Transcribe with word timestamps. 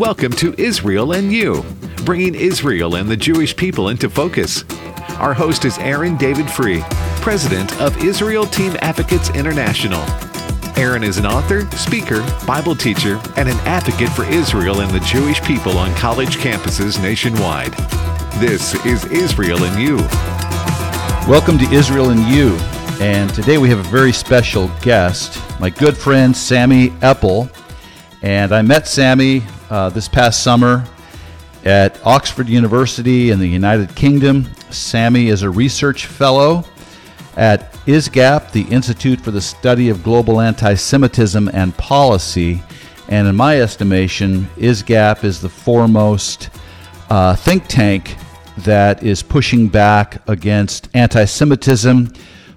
Welcome 0.00 0.32
to 0.36 0.54
Israel 0.56 1.12
and 1.12 1.30
You, 1.30 1.62
bringing 2.06 2.34
Israel 2.34 2.94
and 2.94 3.06
the 3.06 3.18
Jewish 3.18 3.54
people 3.54 3.90
into 3.90 4.08
focus. 4.08 4.64
Our 5.18 5.34
host 5.34 5.66
is 5.66 5.76
Aaron 5.76 6.16
David 6.16 6.46
Fruh, 6.46 6.80
president 7.20 7.78
of 7.82 8.02
Israel 8.02 8.46
Team 8.46 8.74
Advocates 8.80 9.28
International. 9.28 10.00
Aaron 10.78 11.04
is 11.04 11.18
an 11.18 11.26
author, 11.26 11.70
speaker, 11.72 12.22
Bible 12.46 12.74
teacher, 12.74 13.20
and 13.36 13.46
an 13.46 13.58
advocate 13.66 14.08
for 14.08 14.24
Israel 14.24 14.80
and 14.80 14.90
the 14.90 15.00
Jewish 15.00 15.42
people 15.42 15.76
on 15.76 15.94
college 15.96 16.38
campuses 16.38 16.98
nationwide. 17.02 17.74
This 18.40 18.82
is 18.86 19.04
Israel 19.12 19.64
and 19.64 19.78
You. 19.78 19.96
Welcome 21.30 21.58
to 21.58 21.70
Israel 21.74 22.08
and 22.08 22.22
You. 22.22 22.56
And 23.04 23.28
today 23.34 23.58
we 23.58 23.68
have 23.68 23.80
a 23.80 23.90
very 23.90 24.12
special 24.12 24.68
guest, 24.80 25.38
my 25.60 25.68
good 25.68 25.94
friend 25.94 26.34
Sammy 26.34 26.88
Eppel. 27.02 27.54
And 28.22 28.52
I 28.54 28.62
met 28.62 28.88
Sammy 28.88 29.42
uh, 29.70 29.88
this 29.88 30.08
past 30.08 30.42
summer 30.42 30.84
at 31.64 32.04
Oxford 32.04 32.48
University 32.48 33.30
in 33.30 33.38
the 33.38 33.46
United 33.46 33.94
Kingdom. 33.94 34.46
Sammy 34.70 35.28
is 35.28 35.42
a 35.42 35.50
research 35.50 36.06
fellow 36.06 36.64
at 37.36 37.72
ISGAP, 37.86 38.52
the 38.52 38.62
Institute 38.62 39.20
for 39.20 39.30
the 39.30 39.40
Study 39.40 39.88
of 39.88 40.02
Global 40.02 40.40
Anti 40.40 40.74
Semitism 40.74 41.48
and 41.52 41.76
Policy. 41.76 42.62
And 43.08 43.26
in 43.26 43.36
my 43.36 43.60
estimation, 43.60 44.46
ISGAP 44.56 45.24
is 45.24 45.40
the 45.40 45.48
foremost 45.48 46.50
uh, 47.08 47.34
think 47.34 47.66
tank 47.66 48.16
that 48.58 49.02
is 49.02 49.22
pushing 49.22 49.68
back 49.68 50.20
against 50.28 50.88
anti 50.94 51.24
Semitism 51.24 52.12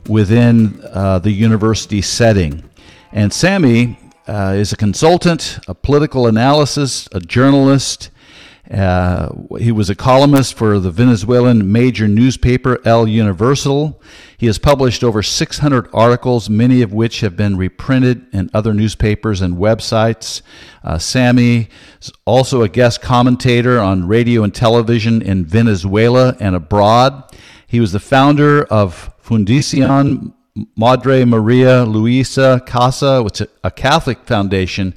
within 0.08 0.82
uh, 0.92 1.20
the 1.20 1.32
university 1.32 2.02
setting. 2.02 2.64
And 3.12 3.32
Sammy 3.32 3.98
uh, 4.28 4.54
is 4.56 4.72
a 4.72 4.78
consultant, 4.78 5.60
a 5.68 5.74
political 5.74 6.28
analyst, 6.28 7.10
a 7.12 7.20
journalist. 7.20 8.10
Uh, 8.72 9.30
he 9.60 9.72
was 9.72 9.90
a 9.90 9.96
columnist 9.96 10.54
for 10.54 10.80
the 10.80 10.90
Venezuelan 10.90 11.70
major 11.70 12.08
newspaper 12.08 12.80
El 12.86 13.08
Universal. 13.08 14.02
He 14.38 14.46
has 14.46 14.58
published 14.58 15.04
over 15.04 15.22
600 15.22 15.90
articles, 15.94 16.50
many 16.50 16.82
of 16.82 16.94
which 16.94 17.20
have 17.20 17.36
been 17.36 17.58
reprinted 17.58 18.26
in 18.34 18.50
other 18.54 18.74
newspapers 18.74 19.42
and 19.42 19.58
websites. 19.58 20.42
Uh, 20.84 20.98
Sammy 20.98 21.68
is 22.02 22.12
also 22.26 22.62
a 22.62 22.70
guest 22.70 23.02
commentator 23.02 23.80
on 23.80 24.08
radio 24.08 24.44
and 24.44 24.56
television 24.56 25.22
in 25.22 25.46
Venezuela 25.46 26.38
and 26.40 26.56
abroad. 26.56 27.36
He 27.68 27.82
was 27.82 27.92
the 27.92 28.00
founder 28.00 28.64
of 28.64 29.12
Fundación 29.22 30.34
Madre 30.76 31.26
Maria 31.26 31.84
Luisa 31.84 32.62
Casa, 32.64 33.24
which 33.24 33.42
is 33.42 33.48
a 33.64 33.72
Catholic 33.72 34.24
foundation 34.28 34.94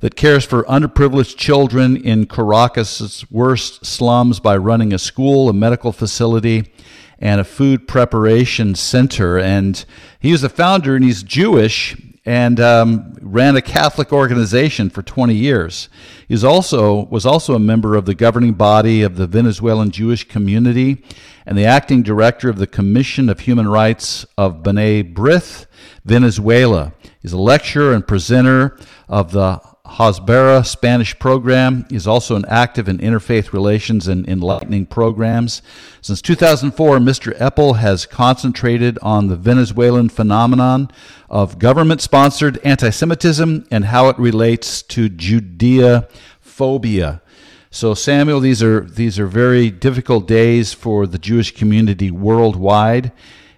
that 0.00 0.16
cares 0.16 0.44
for 0.44 0.64
underprivileged 0.64 1.38
children 1.38 1.96
in 1.96 2.26
Caracas' 2.26 3.24
worst 3.30 3.86
slums 3.86 4.38
by 4.38 4.54
running 4.54 4.92
a 4.92 4.98
school, 4.98 5.48
a 5.48 5.54
medical 5.54 5.92
facility, 5.92 6.70
and 7.18 7.40
a 7.40 7.44
food 7.44 7.88
preparation 7.88 8.74
center. 8.74 9.38
And 9.38 9.82
he 10.20 10.30
was 10.30 10.42
the 10.42 10.50
founder, 10.50 10.94
and 10.94 11.04
he's 11.04 11.22
Jewish 11.22 11.96
and 12.28 12.60
um, 12.60 13.16
ran 13.22 13.56
a 13.56 13.62
Catholic 13.62 14.12
organization 14.12 14.90
for 14.90 15.00
20 15.00 15.34
years. 15.34 15.88
He 16.28 16.36
also 16.44 17.06
was 17.06 17.24
also 17.24 17.54
a 17.54 17.58
member 17.58 17.96
of 17.96 18.04
the 18.04 18.14
governing 18.14 18.52
body 18.52 19.00
of 19.00 19.16
the 19.16 19.26
Venezuelan 19.26 19.92
Jewish 19.92 20.28
community 20.28 21.02
and 21.46 21.56
the 21.56 21.64
acting 21.64 22.02
director 22.02 22.50
of 22.50 22.58
the 22.58 22.66
Commission 22.66 23.30
of 23.30 23.40
Human 23.40 23.66
Rights 23.66 24.26
of 24.36 24.62
B'nai 24.62 25.14
B'rith, 25.14 25.64
Venezuela. 26.04 26.92
He's 27.22 27.32
a 27.32 27.38
lecturer 27.38 27.94
and 27.94 28.06
presenter 28.06 28.78
of 29.08 29.32
the 29.32 29.62
Hasbara 29.88 30.66
Spanish 30.66 31.18
program. 31.18 31.86
He's 31.88 32.06
also 32.06 32.36
an 32.36 32.44
active 32.48 32.88
in 32.88 32.98
interfaith 32.98 33.52
relations 33.52 34.06
and 34.06 34.28
enlightening 34.28 34.86
programs. 34.86 35.62
Since 36.00 36.22
2004, 36.22 36.98
Mr. 36.98 37.36
Eppel 37.38 37.78
has 37.78 38.06
concentrated 38.06 38.98
on 39.02 39.28
the 39.28 39.36
Venezuelan 39.36 40.08
phenomenon 40.08 40.90
of 41.30 41.58
government 41.58 42.00
sponsored 42.00 42.58
anti 42.64 42.90
Semitism 42.90 43.66
and 43.70 43.86
how 43.86 44.08
it 44.08 44.18
relates 44.18 44.82
to 44.82 45.08
Judea 45.08 46.06
phobia. 46.40 47.22
So, 47.70 47.94
Samuel, 47.94 48.40
these 48.40 48.62
are, 48.62 48.80
these 48.80 49.18
are 49.18 49.26
very 49.26 49.70
difficult 49.70 50.26
days 50.26 50.72
for 50.72 51.06
the 51.06 51.18
Jewish 51.18 51.54
community 51.54 52.10
worldwide. 52.10 53.12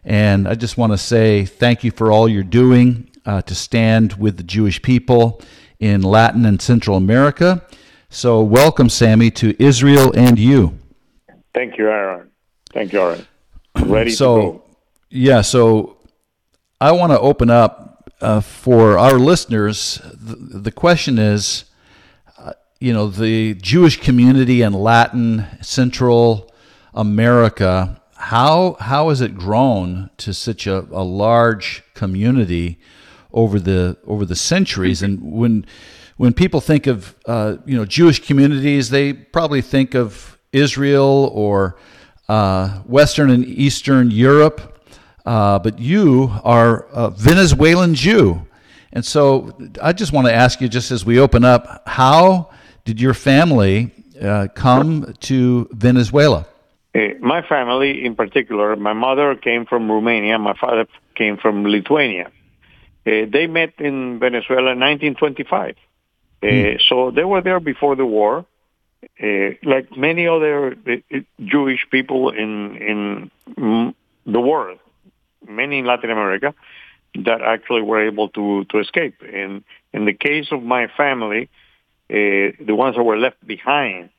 And 0.04 0.48
I 0.48 0.54
just 0.54 0.78
want 0.78 0.92
to 0.92 0.98
say 0.98 1.44
thank 1.44 1.84
you 1.84 1.90
for 1.90 2.10
all 2.10 2.28
you're 2.28 2.42
doing 2.42 3.10
uh, 3.26 3.42
to 3.42 3.54
stand 3.54 4.14
with 4.14 4.36
the 4.36 4.42
Jewish 4.42 4.80
people 4.82 5.42
in 5.80 6.02
Latin 6.02 6.46
and 6.46 6.62
Central 6.62 6.96
America. 6.96 7.64
So, 8.08 8.42
welcome, 8.42 8.88
Sammy, 8.88 9.30
to 9.32 9.60
Israel 9.62 10.12
and 10.16 10.38
you. 10.38 10.78
Thank 11.54 11.78
you, 11.78 11.88
Aaron. 11.88 12.30
Thank 12.72 12.92
you, 12.92 13.00
Aaron. 13.00 13.26
Ready 13.80 14.10
so, 14.10 14.36
to 14.36 14.42
go. 14.42 14.64
Yeah, 15.10 15.40
so 15.40 15.96
I 16.80 16.92
want 16.92 17.12
to 17.12 17.18
open 17.18 17.50
up 17.50 18.12
uh, 18.20 18.40
for 18.40 18.98
our 18.98 19.18
listeners. 19.18 20.00
The, 20.14 20.58
the 20.58 20.70
question 20.70 21.18
is 21.18 21.64
you 22.80 22.94
know, 22.94 23.08
the 23.08 23.54
Jewish 23.54 24.00
community 24.00 24.62
in 24.62 24.72
Latin 24.72 25.46
Central 25.60 26.50
America, 26.94 28.00
how 28.16 28.76
how 28.80 29.10
has 29.10 29.20
it 29.20 29.36
grown 29.36 30.10
to 30.16 30.32
such 30.32 30.66
a, 30.66 30.86
a 30.90 31.04
large 31.04 31.84
community 31.94 32.80
over 33.32 33.58
the 33.58 33.96
over 34.06 34.24
the 34.24 34.36
centuries? 34.36 35.02
And 35.02 35.20
when 35.20 35.66
when 36.16 36.32
people 36.32 36.60
think 36.60 36.86
of 36.86 37.14
uh, 37.26 37.56
you 37.66 37.76
know 37.76 37.84
Jewish 37.84 38.26
communities, 38.26 38.90
they 38.90 39.12
probably 39.12 39.62
think 39.62 39.94
of 39.94 40.38
Israel 40.52 41.30
or 41.32 41.76
uh, 42.28 42.80
Western 42.80 43.30
and 43.30 43.44
Eastern 43.44 44.10
Europe. 44.10 44.78
Uh, 45.26 45.58
but 45.58 45.78
you 45.78 46.30
are 46.44 46.86
a 46.92 47.10
Venezuelan 47.10 47.94
Jew. 47.94 48.46
And 48.92 49.04
so 49.04 49.56
I 49.80 49.92
just 49.92 50.12
want 50.12 50.26
to 50.26 50.34
ask 50.34 50.60
you, 50.60 50.68
just 50.68 50.90
as 50.90 51.04
we 51.04 51.20
open 51.20 51.44
up, 51.44 51.82
how 51.86 52.50
did 52.84 53.00
your 53.00 53.14
family 53.14 53.92
uh, 54.20 54.48
come 54.54 55.14
to 55.20 55.68
Venezuela? 55.72 56.46
Uh, 56.94 57.00
my 57.20 57.42
family, 57.42 58.04
in 58.04 58.16
particular, 58.16 58.74
my 58.74 58.92
mother 58.92 59.36
came 59.36 59.64
from 59.64 59.90
Romania, 59.90 60.38
my 60.38 60.54
father 60.54 60.86
came 61.14 61.36
from 61.36 61.64
Lithuania. 61.64 62.30
Uh, 63.06 63.24
they 63.30 63.46
met 63.46 63.74
in 63.78 64.18
Venezuela 64.18 64.72
in 64.72 64.80
1925. 64.80 65.76
Uh, 66.42 66.46
hmm. 66.46 66.76
So 66.88 67.10
they 67.10 67.24
were 67.24 67.40
there 67.40 67.60
before 67.60 67.96
the 67.96 68.06
war. 68.06 68.46
Uh, 69.22 69.50
like 69.62 69.96
many 69.96 70.28
other 70.28 70.72
uh, 70.72 71.18
Jewish 71.42 71.86
people 71.90 72.30
in 72.30 72.76
in 72.76 73.94
the 74.26 74.40
world, 74.40 74.78
many 75.48 75.78
in 75.78 75.86
Latin 75.86 76.10
America, 76.10 76.54
that 77.14 77.40
actually 77.40 77.82
were 77.82 78.06
able 78.06 78.28
to 78.30 78.64
to 78.66 78.78
escape. 78.78 79.22
And 79.22 79.64
in 79.92 80.04
the 80.04 80.12
case 80.12 80.48
of 80.52 80.62
my 80.62 80.86
family, 80.96 81.48
uh, 82.10 82.52
the 82.60 82.74
ones 82.74 82.96
that 82.96 83.02
were 83.02 83.16
left 83.16 83.44
behind, 83.46 84.10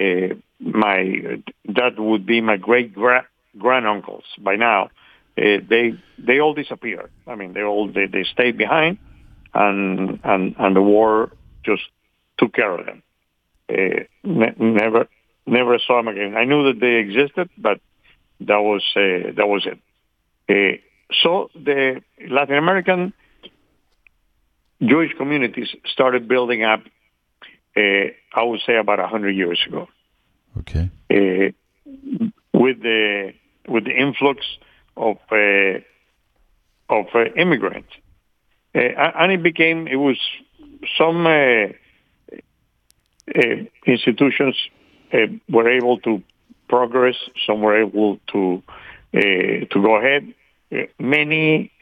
uh, 0.00 0.34
my 0.60 1.40
that 1.68 1.98
would 1.98 2.24
be 2.24 2.40
my 2.40 2.56
great 2.56 2.94
grand 2.94 3.86
uncles 3.86 4.24
by 4.38 4.56
now. 4.56 4.90
Uh, 5.38 5.58
they 5.68 5.94
they 6.18 6.40
all 6.40 6.54
disappeared. 6.54 7.10
I 7.26 7.34
mean, 7.34 7.52
they 7.52 7.62
all 7.62 7.90
they, 7.90 8.06
they 8.06 8.24
stayed 8.24 8.56
behind, 8.58 8.98
and 9.54 10.20
and 10.24 10.54
and 10.58 10.76
the 10.76 10.82
war 10.82 11.32
just 11.64 11.82
took 12.38 12.52
care 12.52 12.78
of 12.78 12.86
them. 12.86 13.02
Uh, 13.68 14.04
ne- 14.24 14.54
never 14.58 15.08
never 15.46 15.78
saw 15.86 15.98
them 15.98 16.08
again. 16.08 16.36
I 16.36 16.44
knew 16.44 16.72
that 16.72 16.80
they 16.80 16.96
existed, 16.96 17.48
but 17.56 17.80
that 18.40 18.60
was 18.60 18.82
uh, 18.96 19.32
that 19.36 19.46
was 19.46 19.66
it. 19.66 19.78
Uh, 20.48 20.78
so 21.22 21.50
the 21.54 22.02
Latin 22.28 22.56
American 22.56 23.12
Jewish 24.82 25.12
communities 25.16 25.68
started 25.86 26.28
building 26.28 26.64
up 26.64 26.80
uh, 27.76 28.10
I 28.34 28.42
would 28.42 28.60
say 28.66 28.76
about 28.76 29.00
a 29.00 29.06
hundred 29.06 29.36
years 29.36 29.60
ago. 29.66 29.88
Okay. 30.58 30.90
Uh, 31.10 31.52
with 32.52 32.82
the 32.82 33.32
with 33.68 33.84
the 33.84 33.96
influx 33.96 34.44
of 34.96 35.16
uh, 35.30 35.80
of 36.88 37.06
uh, 37.14 37.24
immigrants, 37.36 37.92
uh, 38.74 38.78
and 38.78 39.32
it 39.32 39.42
became 39.42 39.86
it 39.86 39.96
was 39.96 40.18
some 40.98 41.26
uh, 41.26 41.66
uh, 43.34 43.56
institutions 43.86 44.56
uh, 45.12 45.18
were 45.48 45.68
able 45.68 45.98
to 46.00 46.22
progress, 46.68 47.16
some 47.46 47.60
were 47.60 47.80
able 47.80 48.18
to 48.32 48.62
to 49.12 49.82
go 49.82 49.96
ahead. 49.96 50.32
many 51.00 51.72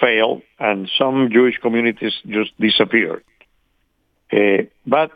failed, 0.00 0.42
and 0.58 0.88
some 0.96 1.30
Jewish 1.32 1.58
communities 1.58 2.14
just 2.26 2.52
disappeared. 2.60 3.24
but 4.86 5.10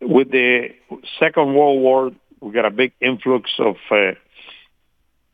with 0.00 0.30
the 0.32 0.74
Second 1.20 1.54
World 1.54 1.80
War, 1.80 2.10
we 2.40 2.50
got 2.52 2.64
a 2.64 2.70
big 2.70 2.92
influx 3.00 3.50
of 3.60 3.76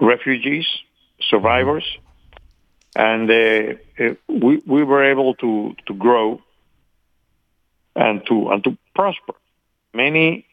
refugees, 0.01 0.67
survivors, 1.21 1.85
and 2.97 3.31
uh, 3.31 3.75
uh, 3.99 4.15
we 4.29 4.63
we 4.67 4.83
were 4.83 5.05
able 5.05 5.35
to 5.37 5.75
to 5.87 5.95
grow 5.95 6.41
and 7.95 8.25
to 8.27 8.49
and 8.51 8.65
to 8.65 8.77
prosper. 8.95 9.35
many 9.95 10.47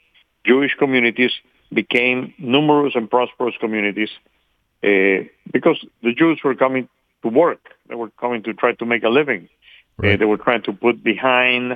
Jewish 0.45 0.73
communities 0.75 1.31
became 1.73 2.33
numerous 2.39 2.95
and 2.95 3.09
prosperous 3.09 3.55
communities 3.59 4.09
uh, 4.83 5.27
because 5.51 5.83
the 6.01 6.13
Jews 6.13 6.39
were 6.43 6.55
coming 6.55 6.87
to 7.23 7.27
work. 7.29 7.59
They 7.87 7.95
were 7.95 8.09
coming 8.11 8.43
to 8.43 8.53
try 8.53 8.73
to 8.73 8.85
make 8.85 9.03
a 9.03 9.09
living. 9.09 9.49
Uh, 9.99 10.03
right. 10.03 10.13
Uh, 10.13 10.17
they 10.17 10.25
were 10.25 10.37
trying 10.37 10.63
to 10.63 10.73
put 10.73 11.03
behind 11.03 11.73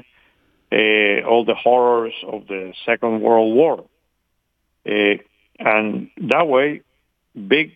uh, 0.72 1.28
all 1.28 1.44
the 1.46 1.56
horrors 1.56 2.14
of 2.26 2.48
the 2.48 2.74
Second 2.86 3.22
World 3.22 3.54
War. 3.56 3.86
Uh, 4.86 5.16
and 5.60 6.10
that 6.18 6.48
way, 6.48 6.82
big 7.36 7.74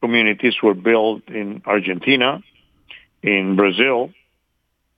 communities 0.00 0.54
were 0.62 0.74
built 0.74 1.28
in 1.28 1.62
Argentina, 1.64 2.42
in 3.22 3.56
Brazil, 3.56 4.10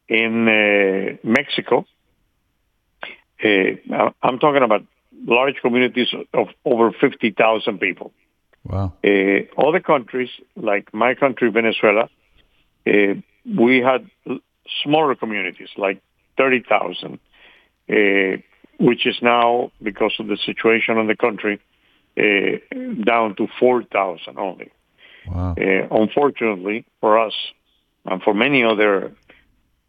in 0.08 0.48
uh, 0.48 1.16
Mexico. 1.22 1.86
I'm 3.42 4.38
talking 4.38 4.62
about 4.62 4.82
large 5.26 5.56
communities 5.60 6.08
of 6.32 6.48
over 6.64 6.92
50,000 6.92 7.78
people. 7.78 8.12
Wow. 8.64 8.94
Uh, 9.04 9.40
other 9.58 9.80
countries, 9.80 10.30
like 10.56 10.92
my 10.94 11.14
country, 11.14 11.50
Venezuela, 11.50 12.08
uh, 12.86 12.90
we 13.44 13.80
had 13.80 14.08
smaller 14.82 15.14
communities, 15.14 15.68
like 15.76 16.02
30,000, 16.38 17.18
uh, 17.88 18.40
which 18.78 19.06
is 19.06 19.16
now, 19.20 19.70
because 19.82 20.14
of 20.18 20.26
the 20.28 20.38
situation 20.46 20.96
in 20.98 21.06
the 21.06 21.16
country, 21.16 21.60
uh, 21.60 21.73
down 22.16 23.34
to 23.36 23.48
4,000 23.58 24.38
only. 24.38 24.70
Wow. 25.26 25.54
Uh, 25.58 25.86
unfortunately, 25.90 26.84
for 27.00 27.18
us 27.18 27.34
and 28.04 28.22
for 28.22 28.34
many 28.34 28.62
other 28.62 29.12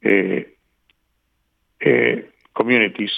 uh, 0.06 0.40
communities, 2.56 3.12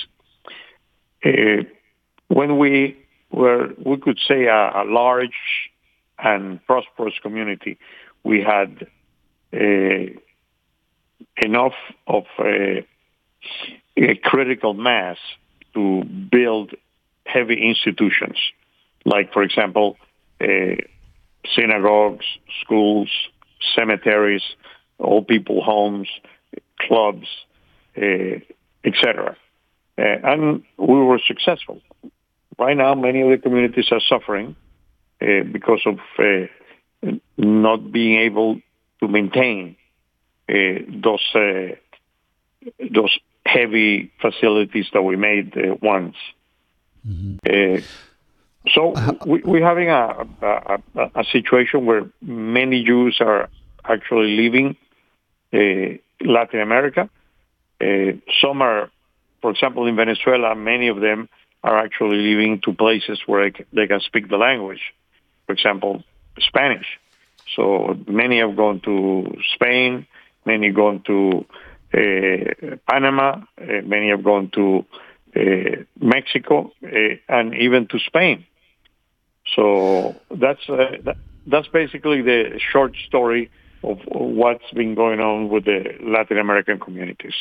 when 2.27 2.57
we 2.57 2.97
were, 3.31 3.69
we 3.83 3.97
could 3.97 4.19
say, 4.27 4.45
a, 4.45 4.83
a 4.83 4.85
large 4.85 5.69
and 6.19 6.65
prosperous 6.65 7.13
community, 7.21 7.77
we 8.23 8.41
had 8.41 8.87
uh, 9.53 10.11
enough 11.37 11.73
of 12.07 12.23
a, 12.39 12.85
a, 13.95 14.15
critical 14.15 14.73
mass 14.73 15.17
to 15.73 16.03
build 16.03 16.73
heavy 17.25 17.69
institutions, 17.69 18.37
like, 19.07 19.33
for 19.33 19.43
example, 19.43 19.97
uh, 20.41 20.75
synagogues, 21.55 22.25
schools, 22.61 23.09
cemeteries, 23.75 24.43
old 24.99 25.27
people 25.27 25.63
homes, 25.63 26.09
clubs, 26.79 27.27
uh, 27.97 28.39
etc. 28.83 29.35
Uh, 29.97 30.01
and 30.01 30.63
we 30.77 30.99
were 30.99 31.19
successful 31.27 31.81
right 32.57 32.77
now 32.77 32.95
many 32.95 33.21
of 33.21 33.29
the 33.29 33.37
communities 33.37 33.87
are 33.91 34.01
suffering 34.01 34.55
uh, 35.21 35.43
because 35.51 35.81
of 35.85 35.99
uh, 36.19 37.11
not 37.37 37.91
being 37.91 38.19
able 38.19 38.59
to 38.99 39.07
maintain 39.07 39.75
uh, 40.49 40.53
those 40.89 41.23
uh, 41.35 41.75
those 42.91 43.17
heavy 43.45 44.11
facilities 44.21 44.87
that 44.93 45.01
we 45.01 45.15
made 45.15 45.55
uh, 45.57 45.75
once. 45.81 46.15
Mm-hmm. 47.07 47.77
Uh, 48.67 48.71
so 48.73 48.93
we, 49.25 49.41
we're 49.43 49.65
having 49.65 49.89
a, 49.89 50.27
a, 50.41 50.79
a, 51.15 51.23
situation 51.31 51.85
where 51.85 52.09
many 52.21 52.83
Jews 52.83 53.17
are 53.19 53.49
actually 53.85 54.37
leaving 54.37 54.75
Latin 56.21 56.59
America. 56.61 57.09
some 58.41 58.61
are, 58.61 58.89
for 59.41 59.51
example, 59.51 59.87
in 59.87 59.95
Venezuela, 59.95 60.55
many 60.55 60.87
of 60.89 60.99
them 60.99 61.29
are 61.63 61.77
actually 61.77 62.17
leaving 62.17 62.61
to 62.61 62.73
places 62.73 63.19
where 63.25 63.51
they 63.73 63.87
can 63.87 63.99
speak 63.99 64.29
the 64.29 64.37
language. 64.37 64.93
For 65.45 65.53
example, 65.53 66.03
Spanish. 66.39 66.99
So 67.55 67.97
many 68.07 68.39
have 68.39 68.55
gone 68.55 68.81
to 68.81 69.37
Spain, 69.55 70.05
many 70.45 70.67
have 70.67 70.75
gone 70.75 71.03
to 71.07 71.45
uh, 71.93 72.75
Panama, 72.89 73.41
uh, 73.59 73.81
many 73.83 74.09
have 74.09 74.23
gone 74.23 74.51
to 74.53 74.85
uh, 75.35 75.83
Mexico, 75.99 76.71
uh, 76.83 77.15
and 77.29 77.55
even 77.55 77.87
to 77.87 77.99
Spain. 77.99 78.45
So 79.55 80.15
that's 80.31 80.67
uh, 80.69 80.97
that, 81.03 81.17
that's 81.45 81.67
basically 81.67 82.21
the 82.21 82.59
short 82.71 82.95
story 83.07 83.49
of 83.83 83.99
what's 84.07 84.69
been 84.71 84.95
going 84.95 85.19
on 85.19 85.49
with 85.49 85.65
the 85.65 85.95
Latin 86.01 86.37
American 86.37 86.79
communities. 86.79 87.33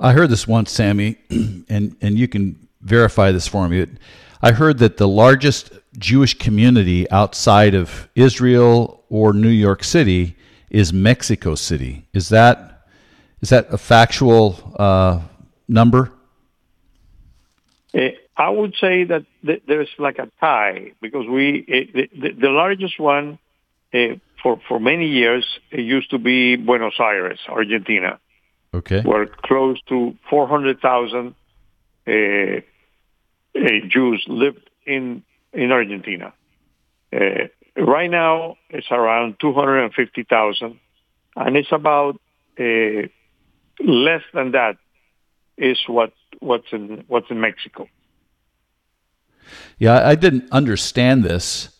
I 0.00 0.12
heard 0.12 0.30
this 0.30 0.46
once, 0.46 0.70
Sammy, 0.70 1.16
and 1.68 1.96
and 2.00 2.18
you 2.18 2.28
can 2.28 2.68
verify 2.80 3.32
this 3.32 3.46
for 3.46 3.68
me. 3.68 3.86
I 4.42 4.52
heard 4.52 4.78
that 4.78 4.96
the 4.96 5.08
largest 5.08 5.72
Jewish 5.98 6.38
community 6.38 7.10
outside 7.10 7.74
of 7.74 8.08
Israel 8.14 9.04
or 9.08 9.32
New 9.32 9.48
York 9.48 9.84
City 9.84 10.36
is 10.70 10.92
Mexico 10.92 11.54
City. 11.54 12.06
Is 12.12 12.28
that 12.30 12.86
is 13.42 13.50
that 13.50 13.72
a 13.72 13.78
factual 13.78 14.74
uh, 14.78 15.20
number? 15.68 16.12
Uh, 17.94 18.08
I 18.40 18.48
would 18.48 18.74
say 18.80 19.04
that 19.04 19.26
th- 19.44 19.62
there's 19.68 19.90
like 19.98 20.18
a 20.18 20.28
tie 20.40 20.92
because 21.02 21.26
we 21.28 21.60
uh, 21.68 22.06
the, 22.22 22.30
the, 22.40 22.48
largest 22.48 22.98
one 22.98 23.38
uh, 23.92 24.16
for 24.42 24.58
for 24.66 24.80
many 24.80 25.08
years 25.08 25.44
it 25.70 25.80
used 25.80 26.10
to 26.12 26.18
be 26.18 26.56
Buenos 26.56 26.98
Aires, 26.98 27.38
Argentina. 27.50 28.18
Okay, 28.72 29.02
where 29.02 29.26
close 29.26 29.78
to 29.90 30.16
four 30.30 30.48
hundred 30.48 30.80
thousand 30.80 31.34
uh, 32.06 32.60
Jews 33.88 34.24
lived 34.26 34.70
in 34.86 35.22
in 35.52 35.70
Argentina. 35.70 36.32
Uh, 37.12 37.48
right 37.76 38.10
now, 38.10 38.56
it's 38.70 38.86
around 38.90 39.34
250,000, 39.40 40.78
and 41.36 41.56
it's 41.56 41.72
about 41.72 42.20
uh, 42.58 43.02
less 43.84 44.22
than 44.32 44.52
that 44.52 44.76
is 45.58 45.78
what 45.86 46.12
what's 46.38 46.72
in 46.72 47.04
what's 47.08 47.30
in 47.30 47.40
Mexico. 47.40 47.86
Yeah, 49.78 50.06
I 50.06 50.14
didn't 50.14 50.50
understand 50.52 51.24
this 51.24 51.70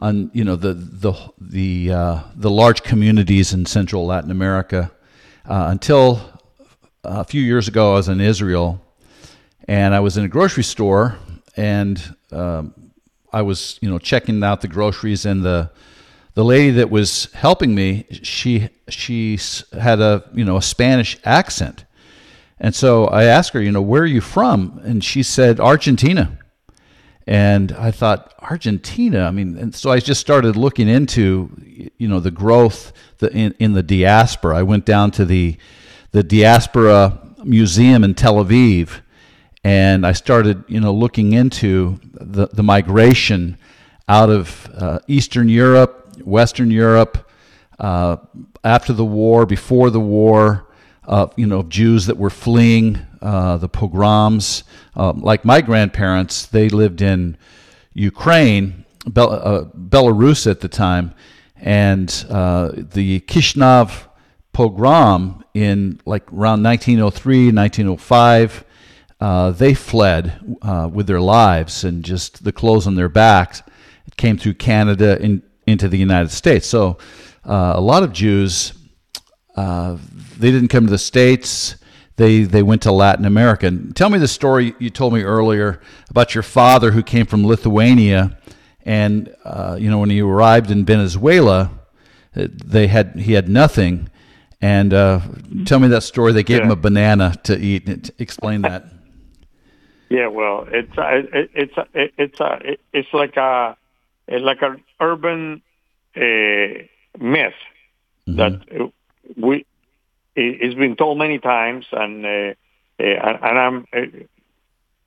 on 0.00 0.30
you 0.34 0.44
know 0.44 0.56
the 0.56 0.74
the 0.74 1.12
the 1.40 1.92
uh, 1.92 2.20
the 2.34 2.50
large 2.50 2.82
communities 2.82 3.52
in 3.52 3.66
Central 3.66 4.06
Latin 4.06 4.30
America 4.30 4.90
uh, 5.48 5.68
until 5.70 6.20
a 7.04 7.24
few 7.24 7.42
years 7.42 7.68
ago. 7.68 7.92
I 7.92 7.94
was 7.96 8.08
in 8.08 8.20
Israel 8.20 8.82
and 9.68 9.94
I 9.94 10.00
was 10.00 10.16
in 10.16 10.24
a 10.24 10.28
grocery 10.28 10.64
store 10.64 11.16
and 11.56 12.16
um, 12.32 12.92
I 13.32 13.42
was 13.42 13.78
you 13.80 13.88
know 13.88 13.98
checking 13.98 14.42
out 14.42 14.60
the 14.60 14.68
groceries 14.68 15.26
and 15.26 15.42
the 15.42 15.70
the 16.34 16.44
lady 16.44 16.70
that 16.72 16.90
was 16.90 17.32
helping 17.32 17.74
me 17.74 18.06
she 18.10 18.68
she 18.88 19.38
had 19.72 20.00
a 20.00 20.24
you 20.34 20.44
know 20.44 20.56
a 20.56 20.62
Spanish 20.62 21.18
accent 21.24 21.84
and 22.58 22.74
so 22.74 23.06
I 23.06 23.24
asked 23.24 23.52
her 23.52 23.62
you 23.62 23.72
know 23.72 23.82
where 23.82 24.02
are 24.02 24.06
you 24.06 24.20
from 24.20 24.80
and 24.84 25.02
she 25.02 25.22
said 25.22 25.60
Argentina 25.60 26.38
and 27.26 27.72
I 27.72 27.90
thought 27.90 28.34
Argentina 28.40 29.24
I 29.24 29.30
mean 29.30 29.56
and 29.58 29.74
so 29.74 29.90
I 29.90 29.98
just 30.00 30.20
started 30.20 30.56
looking 30.56 30.88
into 30.88 31.50
you 31.98 32.08
know 32.08 32.20
the 32.20 32.30
growth 32.30 32.92
the, 33.18 33.32
in, 33.32 33.54
in 33.58 33.72
the 33.72 33.82
diaspora. 33.82 34.56
I 34.58 34.62
went 34.62 34.84
down 34.84 35.10
to 35.12 35.24
the 35.24 35.56
the 36.12 36.22
diaspora 36.22 37.18
museum 37.44 38.04
in 38.04 38.14
Tel 38.14 38.36
Aviv 38.36 39.00
and 39.66 40.06
I 40.06 40.12
started, 40.12 40.62
you 40.68 40.78
know, 40.78 40.94
looking 40.94 41.32
into 41.32 41.98
the, 42.12 42.46
the 42.46 42.62
migration 42.62 43.58
out 44.08 44.30
of 44.30 44.70
uh, 44.72 45.00
Eastern 45.08 45.48
Europe, 45.48 46.18
Western 46.22 46.70
Europe, 46.70 47.28
uh, 47.80 48.18
after 48.62 48.92
the 48.92 49.04
war, 49.04 49.44
before 49.44 49.90
the 49.90 49.98
war, 49.98 50.68
uh, 51.08 51.26
you 51.34 51.48
know, 51.48 51.64
Jews 51.64 52.06
that 52.06 52.16
were 52.16 52.30
fleeing 52.30 53.05
uh, 53.22 53.56
the 53.56 53.68
pogroms. 53.68 54.64
Um, 54.94 55.20
like 55.20 55.44
my 55.44 55.60
grandparents, 55.60 56.46
they 56.46 56.68
lived 56.68 57.02
in 57.02 57.36
Ukraine, 57.92 58.84
uh, 59.06 59.64
Belarus 59.76 60.50
at 60.50 60.60
the 60.60 60.68
time, 60.68 61.14
and 61.56 62.26
uh, 62.28 62.72
the 62.74 63.20
Kishinev 63.20 64.08
pogrom 64.52 65.44
in 65.54 66.00
like 66.04 66.32
around 66.32 66.62
1903, 66.62 67.52
1905 67.52 68.64
uh, 69.18 69.50
they 69.50 69.72
fled 69.72 70.58
uh, 70.62 70.88
with 70.92 71.06
their 71.06 71.20
lives 71.20 71.84
and 71.84 72.04
just 72.04 72.44
the 72.44 72.52
clothes 72.52 72.86
on 72.86 72.96
their 72.96 73.08
backs. 73.08 73.62
It 74.06 74.16
came 74.16 74.36
through 74.36 74.54
Canada 74.54 75.20
in, 75.20 75.42
into 75.66 75.88
the 75.88 75.96
United 75.96 76.30
States. 76.30 76.66
So 76.66 76.98
a 77.44 77.80
lot 77.80 78.02
of 78.02 78.12
Jews, 78.12 78.74
they 79.56 80.50
didn't 80.50 80.68
come 80.68 80.84
to 80.84 80.90
the 80.90 80.98
States. 80.98 81.76
They, 82.16 82.42
they 82.42 82.62
went 82.62 82.82
to 82.82 82.92
Latin 82.92 83.24
America. 83.24 83.66
And 83.66 83.94
tell 83.94 84.08
me 84.08 84.18
the 84.18 84.28
story 84.28 84.74
you 84.78 84.90
told 84.90 85.12
me 85.12 85.22
earlier 85.22 85.80
about 86.08 86.34
your 86.34 86.42
father 86.42 86.92
who 86.92 87.02
came 87.02 87.26
from 87.26 87.46
Lithuania. 87.46 88.38
And, 88.84 89.34
uh, 89.44 89.76
you 89.78 89.90
know, 89.90 89.98
when 89.98 90.10
he 90.10 90.20
arrived 90.22 90.70
in 90.70 90.84
Venezuela, 90.84 91.70
they 92.34 92.86
had, 92.86 93.16
he 93.16 93.32
had 93.32 93.48
nothing. 93.48 94.08
And 94.60 94.94
uh, 94.94 95.20
tell 95.66 95.78
me 95.78 95.88
that 95.88 96.02
story. 96.02 96.32
They 96.32 96.42
gave 96.42 96.58
yeah. 96.58 96.64
him 96.64 96.70
a 96.70 96.76
banana 96.76 97.34
to 97.44 97.58
eat. 97.58 98.10
Explain 98.18 98.62
that. 98.62 98.86
Yeah, 100.08 100.28
well, 100.28 100.68
it's 100.70 100.92
it, 100.96 101.50
it's 101.52 101.74
it, 101.92 102.14
it's 102.16 102.40
a, 102.40 102.76
it's 102.92 103.12
like 103.12 103.36
a 103.36 103.76
like 104.28 104.62
an 104.62 104.80
urban 105.00 105.62
uh, 106.16 106.20
myth 107.18 107.54
mm-hmm. 108.28 108.36
that 108.36 108.92
we 109.36 109.66
it's 110.36 110.74
been 110.74 110.96
told 110.96 111.18
many 111.18 111.38
times, 111.38 111.86
and 111.92 112.24
uh, 112.24 112.54
uh, 113.00 113.02
and 113.02 113.58
I'm 113.58 113.86
uh, 113.92 113.98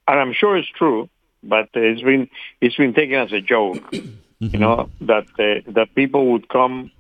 and 0.08 0.20
I'm 0.20 0.34
sure 0.34 0.58
it's 0.58 0.70
true, 0.70 1.10
but 1.44 1.70
it's 1.74 2.02
been 2.02 2.30
it's 2.62 2.76
been 2.76 2.94
taken 2.94 3.16
as 3.16 3.32
a 3.32 3.42
joke. 3.42 3.78
You 4.42 4.58
know 4.58 4.90
that 5.02 5.26
uh, 5.38 5.70
that 5.74 5.94
people 5.96 6.32
would 6.32 6.48
come 6.48 6.92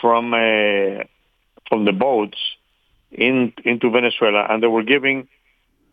from 0.00 0.32
uh, 0.32 1.02
from 1.68 1.84
the 1.84 1.90
boats 1.92 2.38
in 3.10 3.52
into 3.64 3.90
Venezuela, 3.90 4.46
and 4.48 4.62
they 4.62 4.68
were 4.68 4.84
giving 4.84 5.26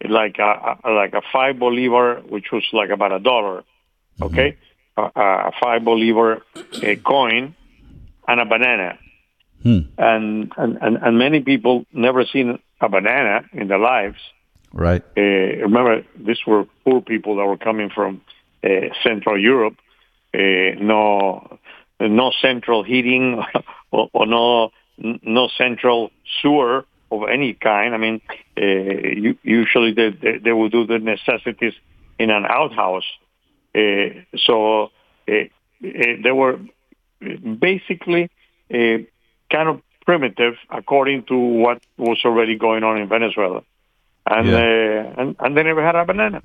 like 0.08 0.38
a, 0.38 0.78
like 0.86 1.13
a 1.13 1.24
five 1.32 1.58
bolivar, 1.58 2.22
which 2.22 2.52
was 2.52 2.63
like 2.74 2.92
about 2.92 3.12
a 3.12 3.20
dollar, 3.20 3.62
mm-hmm. 3.62 4.24
okay, 4.25 4.58
mm-hmm. 4.98 5.20
a, 5.20 5.50
a, 5.50 5.52
five 5.60 5.84
bolivar 5.84 6.44
a 6.84 6.96
coin, 6.98 7.56
and 8.28 8.40
a 8.40 8.46
banana, 8.46 9.00
hmm. 9.63 9.79
and, 9.98 10.51
and 10.58 10.77
and 10.82 10.98
and 10.98 11.17
many 11.17 11.39
people 11.41 11.86
never 11.93 12.25
seen 12.25 12.60
a 12.82 12.89
banana 12.89 13.46
in 13.53 13.67
their 13.67 13.79
lives. 13.79 14.17
Right. 14.74 15.03
Uh, 15.15 15.22
remember, 15.22 16.03
these 16.17 16.39
were 16.48 16.65
poor 16.84 17.01
people 17.01 17.38
that 17.38 17.46
were 17.46 17.58
coming 17.58 17.89
from 17.89 18.22
uh, 18.63 18.67
Central 19.03 19.39
Europe. 19.39 19.75
Uh, 20.34 20.74
no, 20.79 21.60
no 22.00 22.32
central 22.41 22.84
heating 22.84 23.43
or, 23.91 24.10
or 24.13 24.25
no 24.25 24.72
no 24.98 25.50
central 25.58 26.12
sewer 26.41 26.86
of 27.12 27.29
any 27.29 27.53
kind. 27.53 27.93
I 27.93 27.98
mean, 27.98 28.22
uh, 28.58 29.36
usually 29.43 29.93
they, 29.93 30.10
they, 30.10 30.38
they 30.39 30.51
will 30.51 30.70
do 30.70 30.86
the 30.86 31.00
necessities 31.00 31.74
in 32.20 32.29
an 32.29 32.46
outhouse. 32.46 33.05
Uh, 33.75 34.22
so 34.38 34.91
uh, 35.27 35.34
they 35.82 36.32
were 36.32 36.60
basically 37.60 38.29
uh, 38.74 38.98
kind 39.55 39.69
of 39.69 39.75
primitive 40.05 40.55
according 40.69 41.24
to 41.31 41.38
what 41.38 41.77
was 41.98 42.19
already 42.25 42.55
going 42.57 42.83
on 42.83 42.98
in 43.01 43.07
Venezuela. 43.07 43.62
And, 44.25 44.48
yeah. 44.48 44.57
Uh, 44.57 45.22
and 45.22 45.36
and 45.39 45.50
they 45.55 45.63
never 45.63 45.83
had 45.89 45.95
a 45.95 46.05
banana. 46.05 46.41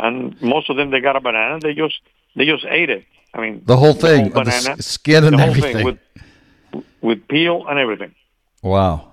And 0.00 0.40
most 0.54 0.70
of 0.70 0.76
them, 0.76 0.90
they 0.90 1.00
got 1.00 1.16
a 1.16 1.20
banana. 1.20 1.58
They 1.60 1.74
just 1.74 1.98
they 2.36 2.44
just 2.44 2.64
ate 2.78 2.90
it. 2.90 3.04
I 3.34 3.40
mean, 3.40 3.62
the 3.64 3.76
whole 3.76 3.96
thing, 4.06 4.28
the 4.28 4.34
whole 4.34 4.44
banana, 4.44 4.76
the 4.76 4.82
skin 4.82 5.24
and 5.24 5.40
everything, 5.40 5.84
with 5.84 5.98
with 7.08 7.26
peel 7.28 7.66
and 7.68 7.78
everything. 7.78 8.14
Wow 8.62 9.08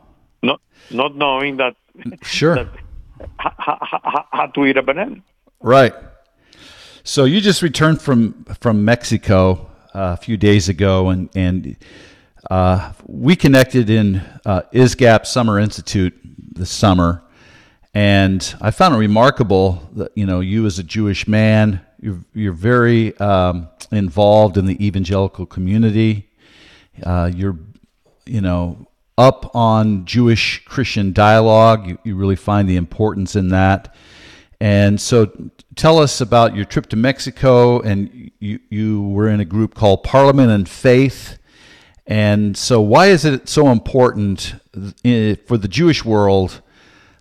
not 0.45 0.61
not 0.91 1.15
knowing 1.15 1.57
that 1.57 1.75
sure 2.23 2.55
that 2.55 2.69
how 3.39 4.47
to 4.53 4.65
eat 4.65 4.77
a 4.77 4.83
banana. 4.83 5.17
Right. 5.61 5.93
So 7.03 7.25
you 7.25 7.41
just 7.41 7.61
returned 7.61 8.01
from 8.01 8.45
from 8.59 8.85
Mexico 8.85 9.69
uh, 9.93 10.15
a 10.15 10.17
few 10.17 10.37
days 10.37 10.69
ago, 10.69 11.09
and 11.09 11.29
and 11.35 11.75
uh, 12.49 12.93
we 13.05 13.35
connected 13.35 13.89
in 13.89 14.17
uh, 14.45 14.61
ISGAP 14.73 15.25
Summer 15.25 15.59
Institute 15.59 16.13
this 16.53 16.69
summer, 16.69 17.23
and 17.93 18.55
I 18.61 18.71
found 18.71 18.95
it 18.95 18.97
remarkable 18.97 19.89
that 19.93 20.11
you 20.15 20.25
know 20.25 20.41
you 20.41 20.65
as 20.65 20.79
a 20.79 20.83
Jewish 20.83 21.27
man, 21.27 21.81
you're 21.99 22.19
you're 22.33 22.53
very 22.53 23.17
um, 23.17 23.69
involved 23.91 24.57
in 24.57 24.65
the 24.65 24.85
evangelical 24.85 25.45
community. 25.45 26.29
Uh, 27.03 27.31
you're 27.33 27.57
you 28.25 28.41
know 28.41 28.87
up 29.17 29.55
on 29.55 30.05
Jewish 30.05 30.63
Christian 30.65 31.13
dialogue. 31.13 31.87
You, 31.87 31.97
you 32.03 32.15
really 32.15 32.35
find 32.35 32.69
the 32.69 32.75
importance 32.75 33.35
in 33.35 33.49
that. 33.49 33.95
And 34.59 34.99
so 34.99 35.31
tell 35.75 35.99
us 35.99 36.21
about 36.21 36.55
your 36.55 36.65
trip 36.65 36.87
to 36.87 36.95
Mexico, 36.95 37.81
and 37.81 38.31
you, 38.39 38.59
you 38.69 39.01
were 39.01 39.29
in 39.29 39.39
a 39.39 39.45
group 39.45 39.75
called 39.75 40.03
Parliament 40.03 40.51
and 40.51 40.67
Faith. 40.67 41.37
And 42.07 42.55
so, 42.55 42.81
why 42.81 43.07
is 43.07 43.25
it 43.25 43.49
so 43.49 43.69
important 43.69 44.55
for 44.73 45.57
the 45.57 45.67
Jewish 45.67 46.05
world 46.05 46.61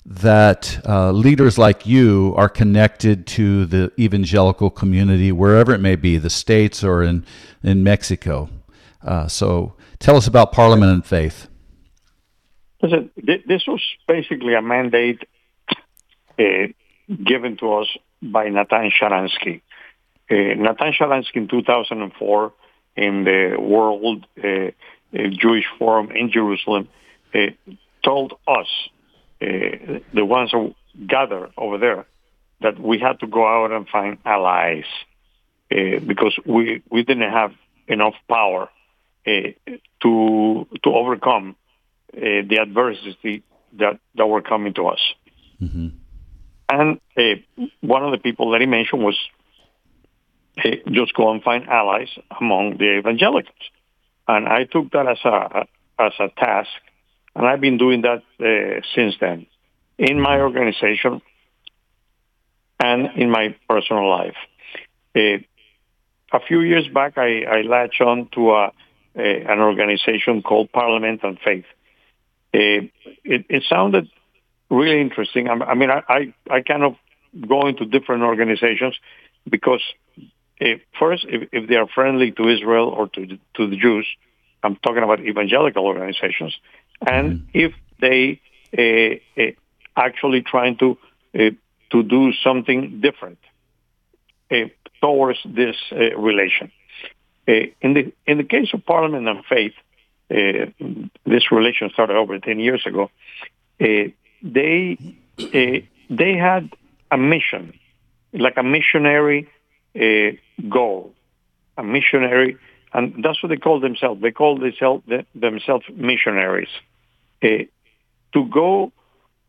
that 0.04 0.78
uh, 0.86 1.10
leaders 1.10 1.56
like 1.56 1.86
you 1.86 2.34
are 2.36 2.50
connected 2.50 3.26
to 3.26 3.64
the 3.64 3.90
evangelical 3.98 4.68
community, 4.68 5.32
wherever 5.32 5.72
it 5.72 5.80
may 5.80 5.96
be, 5.96 6.18
the 6.18 6.28
States 6.28 6.84
or 6.84 7.02
in, 7.02 7.24
in 7.62 7.82
Mexico? 7.82 8.50
Uh, 9.02 9.26
so, 9.26 9.74
tell 10.00 10.16
us 10.16 10.26
about 10.26 10.52
Parliament 10.52 10.92
and 10.92 11.06
Faith. 11.06 11.48
This 12.82 13.66
was 13.66 13.80
basically 14.06 14.52
a 14.54 14.60
mandate 14.60 15.22
uh, 16.38 16.66
given 17.24 17.56
to 17.58 17.74
us 17.74 17.88
by 18.20 18.50
Natan 18.50 18.90
Sharansky. 18.90 19.62
Uh, 20.30 20.34
Natan 20.34 20.92
Sharansky 20.92 21.36
in 21.36 21.48
2004 21.48 22.52
in 22.96 23.24
the 23.24 23.56
World 23.58 24.26
uh, 24.42 24.48
uh, 24.48 24.70
Jewish 25.12 25.64
Forum 25.78 26.10
in 26.10 26.30
Jerusalem 26.30 26.88
uh, 27.34 27.38
told 28.04 28.34
us, 28.46 28.66
uh, 29.42 29.46
the 30.12 30.24
ones 30.24 30.50
who 30.52 30.74
gathered 31.06 31.52
over 31.56 31.78
there, 31.78 32.06
that 32.60 32.78
we 32.78 32.98
had 32.98 33.20
to 33.20 33.26
go 33.26 33.46
out 33.46 33.72
and 33.72 33.88
find 33.88 34.18
allies 34.24 34.84
because 35.68 36.38
we, 36.46 36.82
we 36.88 37.02
didn't 37.02 37.32
have 37.32 37.52
enough 37.88 38.14
power 38.28 38.70
to 39.26 40.66
to 40.84 40.90
overcome 40.90 41.56
uh, 42.16 42.20
the 42.48 42.58
adversity 42.62 43.42
that, 43.72 43.98
that 44.14 44.26
were 44.26 44.42
coming 44.42 44.72
to 44.74 44.86
us. 44.86 45.00
Mm-hmm. 45.60 45.88
And 46.68 47.00
uh, 47.16 47.66
one 47.80 48.04
of 48.04 48.12
the 48.12 48.18
people 48.18 48.52
that 48.52 48.60
he 48.60 48.66
mentioned 48.66 49.02
was 49.02 49.18
uh, 50.58 50.70
just 50.90 51.14
go 51.14 51.30
and 51.30 51.42
find 51.42 51.68
allies 51.68 52.08
among 52.40 52.78
the 52.78 52.98
evangelicals. 52.98 53.54
And 54.26 54.48
I 54.48 54.64
took 54.64 54.90
that 54.92 55.06
as 55.06 55.18
a 55.24 55.66
as 55.98 56.12
a 56.18 56.28
task, 56.28 56.70
and 57.36 57.46
I've 57.46 57.60
been 57.60 57.78
doing 57.78 58.02
that 58.02 58.22
uh, 58.40 58.80
since 58.94 59.14
then 59.20 59.46
in 59.98 60.20
my 60.20 60.40
organization 60.40 61.22
and 62.80 63.10
in 63.16 63.30
my 63.30 63.54
personal 63.68 64.08
life. 64.08 64.36
Uh, 65.14 65.38
a 66.32 66.40
few 66.46 66.60
years 66.60 66.88
back, 66.88 67.16
I, 67.16 67.42
I 67.42 67.62
latched 67.62 68.00
on 68.00 68.28
to 68.34 68.50
a, 68.50 68.72
a, 69.16 69.52
an 69.52 69.60
organization 69.60 70.42
called 70.42 70.72
Parliament 70.72 71.20
and 71.22 71.38
Faith. 71.38 71.66
Uh, 72.52 72.90
it, 73.24 73.46
it 73.48 73.62
sounded 73.68 74.08
really 74.70 75.00
interesting. 75.00 75.48
I, 75.48 75.54
I 75.54 75.74
mean, 75.74 75.90
I, 75.90 76.02
I, 76.08 76.34
I 76.50 76.60
kind 76.62 76.82
of 76.82 76.96
go 77.48 77.66
into 77.68 77.84
different 77.84 78.22
organizations 78.22 78.96
because 79.48 79.82
uh, 80.60 80.64
first, 80.98 81.26
if, 81.28 81.48
if 81.52 81.68
they 81.68 81.76
are 81.76 81.86
friendly 81.86 82.30
to 82.32 82.48
Israel 82.48 82.88
or 82.88 83.08
to 83.08 83.26
the, 83.26 83.38
to 83.54 83.68
the 83.68 83.76
Jews, 83.76 84.06
I'm 84.62 84.76
talking 84.76 85.02
about 85.02 85.20
evangelical 85.20 85.84
organizations, 85.84 86.56
and 87.06 87.40
mm-hmm. 87.40 87.58
if 87.58 87.72
they 88.00 88.40
uh, 88.76 89.40
uh, 89.40 89.50
actually 89.96 90.42
trying 90.42 90.76
to 90.78 90.98
uh, 91.38 91.50
to 91.90 92.02
do 92.02 92.32
something 92.42 93.00
different 93.00 93.38
uh, 94.50 94.68
towards 95.00 95.38
this 95.44 95.76
uh, 95.92 96.16
relation. 96.16 96.72
Uh, 97.46 97.52
in 97.80 97.94
the 97.94 98.12
in 98.26 98.38
the 98.38 98.44
case 98.44 98.70
of 98.72 98.84
Parliament 98.86 99.28
and 99.28 99.44
Faith, 99.44 99.74
uh, 100.30 100.66
this 101.26 101.52
relation 101.52 101.90
started 101.90 102.16
over 102.16 102.38
10 102.38 102.58
years 102.58 102.82
ago, 102.86 103.10
uh, 103.80 104.08
they 104.42 104.98
uh, 105.38 105.80
they 106.10 106.36
had 106.36 106.70
a 107.10 107.18
mission, 107.18 107.74
like 108.32 108.56
a 108.56 108.62
missionary 108.62 109.48
goal, 110.68 111.12
a 111.76 111.82
missionary, 111.82 112.56
and 112.92 113.24
that's 113.24 113.42
what 113.42 113.48
they 113.48 113.56
call 113.56 113.80
themselves. 113.80 114.20
They 114.22 114.30
call 114.30 114.58
themselves 114.58 115.04
themselves 115.34 115.84
missionaries 115.94 116.68
to 117.42 118.44
go 118.50 118.92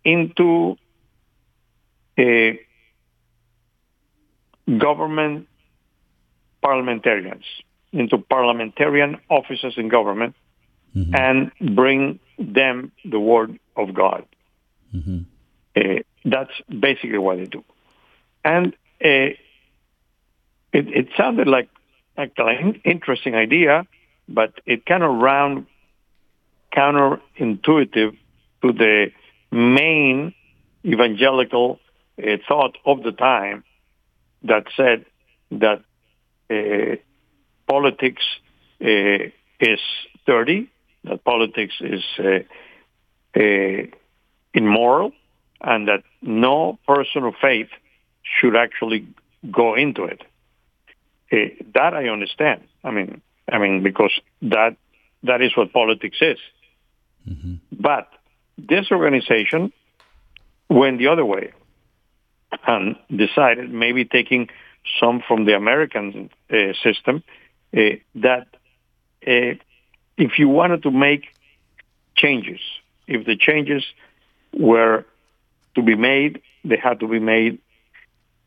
into 0.03 0.77
a 2.17 2.59
government 4.77 5.47
parliamentarians 6.61 7.45
into 7.95 8.17
parliamentarian 8.17 9.17
offices 9.29 9.75
in 9.77 9.87
government 9.87 10.35
mm-hmm. 10.95 11.15
and 11.15 11.51
bring 11.75 12.19
them 12.37 12.91
the 13.05 13.19
word 13.19 13.57
of 13.75 13.93
God. 13.93 14.25
Mm-hmm. 14.93 15.19
Uh, 15.75 16.01
that's 16.25 16.51
basically 16.67 17.17
what 17.17 17.37
they 17.37 17.45
do. 17.45 17.63
And 18.43 18.75
uh, 19.03 19.35
it, 20.75 20.87
it 20.87 21.07
sounded 21.17 21.47
like, 21.47 21.69
an 22.17 22.81
interesting 22.85 23.35
idea, 23.35 23.85
but 24.27 24.53
it 24.65 24.85
kind 24.85 25.03
of 25.03 25.15
round 25.15 25.67
counterintuitive 26.73 28.17
to 28.61 28.71
the 28.71 29.11
main 29.51 30.33
evangelical 30.85 31.79
uh, 32.17 32.37
thought 32.47 32.77
of 32.85 33.03
the 33.03 33.11
time 33.11 33.63
that 34.43 34.65
said 34.77 35.05
that 35.51 35.81
uh, 36.49 36.95
politics 37.67 38.23
uh, 38.81 39.29
is 39.59 39.79
dirty 40.25 40.69
that 41.05 41.23
politics 41.23 41.75
is 41.81 42.03
uh, 42.19 42.39
uh, 43.39 43.83
immoral 44.53 45.11
and 45.61 45.87
that 45.87 46.03
no 46.21 46.79
person 46.87 47.23
of 47.23 47.33
faith 47.41 47.69
should 48.23 48.55
actually 48.55 49.07
go 49.51 49.75
into 49.75 50.03
it. 50.03 50.21
Uh, 51.35 51.49
that 51.73 51.93
I 51.93 52.07
understand. 52.09 52.61
I 52.83 52.91
mean, 52.91 53.21
I 53.51 53.57
mean 53.57 53.83
because 53.83 54.13
that 54.41 54.77
that 55.23 55.41
is 55.41 55.55
what 55.57 55.73
politics 55.73 56.17
is. 56.21 56.37
Mm-hmm. 57.27 57.55
But 57.71 58.07
this 58.57 58.91
organization 58.91 59.73
went 60.69 60.99
the 60.99 61.07
other 61.07 61.25
way 61.25 61.51
and 62.65 62.95
decided 63.15 63.71
maybe 63.71 64.05
taking 64.05 64.49
some 64.99 65.21
from 65.27 65.45
the 65.45 65.55
American 65.55 66.29
uh, 66.49 66.55
system 66.83 67.23
uh, 67.75 67.81
that 68.15 68.47
uh, 69.27 69.55
if 70.17 70.39
you 70.39 70.47
wanted 70.47 70.83
to 70.83 70.91
make 70.91 71.25
changes, 72.15 72.61
if 73.07 73.25
the 73.25 73.35
changes 73.35 73.83
were 74.53 75.05
to 75.75 75.81
be 75.81 75.95
made, 75.95 76.41
they 76.63 76.77
had 76.77 76.99
to 77.01 77.07
be 77.07 77.19
made 77.19 77.59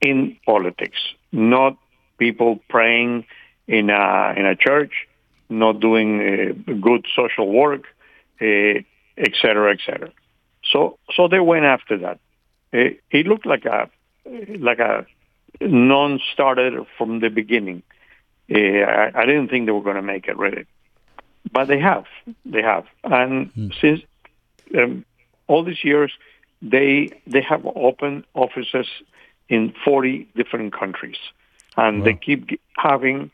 in 0.01 0.37
politics, 0.47 0.99
not 1.33 1.77
people 2.19 2.61
praying 2.69 3.25
in 3.67 3.91
a 3.91 4.35
in 4.37 4.47
a 4.47 4.57
church, 4.57 5.09
not 5.49 5.81
doing 5.81 6.21
uh, 6.21 6.73
good 6.81 7.07
social 7.15 7.51
work, 7.51 7.85
uh, 8.41 8.81
et 9.17 9.33
cetera, 9.41 9.73
et 9.73 9.81
cetera. 9.85 10.11
So 10.71 10.99
so 11.15 11.29
they 11.29 11.41
went 11.41 11.65
after 11.65 11.99
that. 11.99 12.19
Uh, 12.73 12.95
it 13.11 13.27
looked 13.27 13.47
like 13.47 13.65
a 13.65 13.91
like 14.59 14.79
a 14.79 15.07
non-starter 15.61 16.85
from 16.97 17.21
the 17.21 17.31
beginning. 17.31 17.83
Uh, 18.51 18.59
I, 18.59 19.11
I 19.15 19.27
didn't 19.27 19.49
think 19.49 19.67
they 19.67 19.73
were 19.73 19.83
going 19.83 19.97
to 19.97 20.03
make 20.03 20.27
it 20.29 20.37
really, 20.37 20.67
but 21.51 21.69
they 21.69 21.79
have. 21.79 22.05
They 22.45 22.63
have, 22.63 22.85
and 23.05 23.55
mm. 23.55 23.81
since 23.81 24.01
um, 24.77 25.05
all 25.47 25.65
these 25.65 25.83
years, 25.85 26.13
they 26.63 27.11
they 27.27 27.43
have 27.43 27.65
opened 27.67 28.25
offices 28.35 28.87
in 29.49 29.75
40 29.85 30.29
different 30.37 30.73
countries, 30.73 31.17
and 31.79 32.01
wow. 32.01 32.05
they 32.05 32.15
keep 32.15 32.61
having 32.77 33.31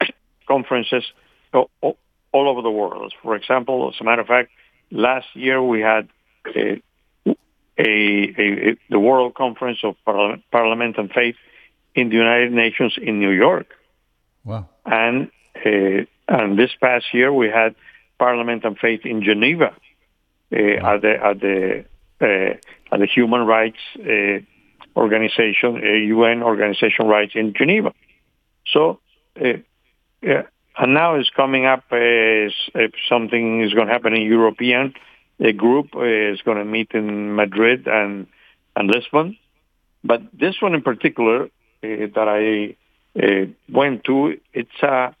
conferences 0.48 1.04
all, 1.52 1.68
all, 1.82 2.48
over 2.48 2.62
the 2.62 2.70
world. 2.70 3.12
For 3.22 3.34
example, 3.34 3.90
as 3.92 4.00
a 4.00 4.04
matter 4.04 4.22
of 4.22 4.28
fact, 4.28 4.50
last 4.90 5.26
year 5.34 5.62
we 5.62 5.80
had 5.80 6.08
a, 6.54 6.82
a, 7.26 7.82
a 7.82 8.76
the 8.88 9.00
World 9.00 9.34
Conference 9.34 9.80
of 9.82 9.96
Parliament 10.50 10.96
and 10.96 11.10
Faith 11.10 11.36
in 11.94 12.08
the 12.08 12.14
United 12.14 12.52
Nations 12.52 12.94
in 13.00 13.18
New 13.18 13.30
York. 13.30 13.66
Wow! 14.44 14.68
And 14.84 15.30
uh, 15.56 16.04
and 16.28 16.58
this 16.58 16.70
past 16.80 17.06
year 17.12 17.32
we 17.32 17.48
had 17.48 17.74
Parliament 18.18 18.64
and 18.64 18.78
Faith 18.78 19.00
in 19.04 19.22
Geneva 19.22 19.66
uh, 19.66 19.70
wow. 20.50 20.94
at 20.94 21.02
the 21.02 21.14
at 21.28 21.40
the 21.40 21.84
uh, 22.20 22.94
at 22.94 23.00
the 23.00 23.06
Human 23.06 23.42
Rights 23.44 23.82
uh, 23.98 24.38
Organization, 24.96 25.82
a 25.84 26.06
UN 26.06 26.42
Organization 26.42 27.06
Rights 27.06 27.32
in 27.34 27.52
Geneva. 27.54 27.92
So, 28.66 29.00
yeah, 29.36 30.42
and 30.78 30.94
now 30.94 31.14
it's 31.14 31.30
coming 31.30 31.66
up. 31.66 31.84
Uh, 31.90 32.48
something 33.08 33.62
is 33.62 33.74
going 33.74 33.86
to 33.86 33.92
happen 33.92 34.14
in 34.14 34.22
European. 34.22 34.94
A 35.38 35.52
group 35.52 35.88
is 35.96 36.40
going 36.42 36.58
to 36.58 36.64
meet 36.64 36.92
in 36.92 37.34
Madrid 37.34 37.86
and 37.86 38.26
and 38.74 38.90
Lisbon. 38.90 39.36
But 40.04 40.22
this 40.32 40.56
one 40.60 40.74
in 40.74 40.82
particular 40.82 41.44
uh, 41.44 41.48
that 41.82 42.28
I 42.28 42.76
uh, 43.20 43.46
went 43.68 44.04
to, 44.04 44.38
it's 44.52 44.82
a, 44.82 45.14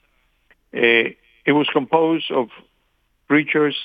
it 0.72 1.52
was 1.52 1.66
composed 1.72 2.30
of 2.30 2.48
preachers 3.28 3.76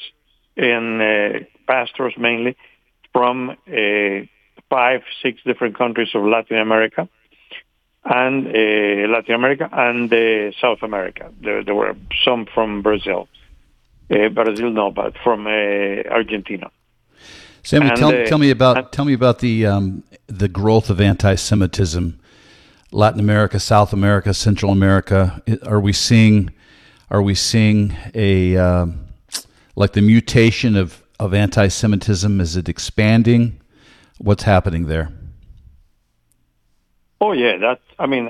and 0.57 1.01
uh, 1.01 1.39
pastors 1.67 2.13
mainly 2.17 2.57
from 3.13 3.49
uh, 3.49 4.25
five, 4.71 5.01
six 5.21 5.41
different 5.43 5.77
countries 5.77 6.09
of 6.15 6.23
Latin 6.23 6.57
America 6.57 7.09
and 8.05 8.47
uh, 8.47 9.13
Latin 9.13 9.35
America 9.35 9.69
and 9.71 10.11
uh, 10.11 10.51
South 10.59 10.81
America. 10.81 11.29
There, 11.41 11.63
there, 11.63 11.75
were 11.75 11.95
some 12.25 12.47
from 12.53 12.81
Brazil. 12.81 13.27
Uh, 14.09 14.29
Brazil, 14.29 14.71
no, 14.71 14.89
but 14.91 15.13
from 15.23 15.45
uh, 15.45 16.09
Argentina. 16.09 16.71
Sammy, 17.63 17.89
and, 17.89 17.97
tell, 17.97 18.11
tell 18.25 18.37
me 18.39 18.49
about 18.49 18.91
tell 18.91 19.05
me 19.05 19.13
about 19.13 19.39
the 19.39 19.67
um, 19.67 20.03
the 20.25 20.47
growth 20.47 20.89
of 20.89 20.99
anti-Semitism, 20.99 22.19
Latin 22.91 23.19
America, 23.19 23.59
South 23.59 23.93
America, 23.93 24.33
Central 24.33 24.71
America. 24.71 25.41
Are 25.67 25.79
we 25.79 25.93
seeing 25.93 26.49
are 27.11 27.21
we 27.21 27.35
seeing 27.35 27.95
a 28.15 28.57
um, 28.57 29.05
like 29.75 29.93
the 29.93 30.01
mutation 30.01 30.75
of, 30.75 31.03
of 31.19 31.33
anti 31.33 31.67
Semitism? 31.67 32.41
Is 32.41 32.55
it 32.55 32.67
expanding? 32.67 33.60
What's 34.23 34.43
happening 34.43 34.85
there? 34.85 35.09
Oh, 37.19 37.31
yeah. 37.31 37.57
That, 37.57 37.79
I 37.97 38.05
mean, 38.05 38.27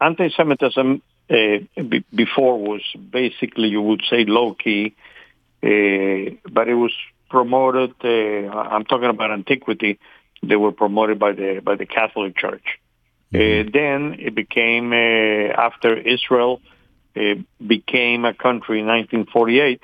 anti 0.00 0.28
Semitism 0.36 1.02
uh, 1.30 1.34
b- 1.76 2.04
before 2.14 2.58
was 2.58 2.82
basically, 3.10 3.68
you 3.68 3.82
would 3.82 4.02
say, 4.08 4.24
low 4.24 4.54
key, 4.54 4.94
uh, 5.62 6.36
but 6.50 6.68
it 6.68 6.74
was 6.74 6.92
promoted. 7.28 7.94
Uh, 8.02 8.48
I'm 8.48 8.84
talking 8.84 9.10
about 9.10 9.30
antiquity. 9.30 9.98
They 10.42 10.56
were 10.56 10.72
promoted 10.72 11.18
by 11.18 11.32
the 11.32 11.60
by 11.62 11.76
the 11.76 11.86
Catholic 11.86 12.36
Church. 12.36 12.64
Mm-hmm. 13.32 13.68
Uh, 13.68 13.70
then 13.72 14.16
it 14.18 14.34
became 14.34 14.92
uh, 14.92 15.52
after 15.66 15.96
Israel 15.96 16.60
uh, 17.16 17.34
became 17.64 18.24
a 18.24 18.34
country 18.34 18.80
in 18.80 18.86
1948. 18.86 19.82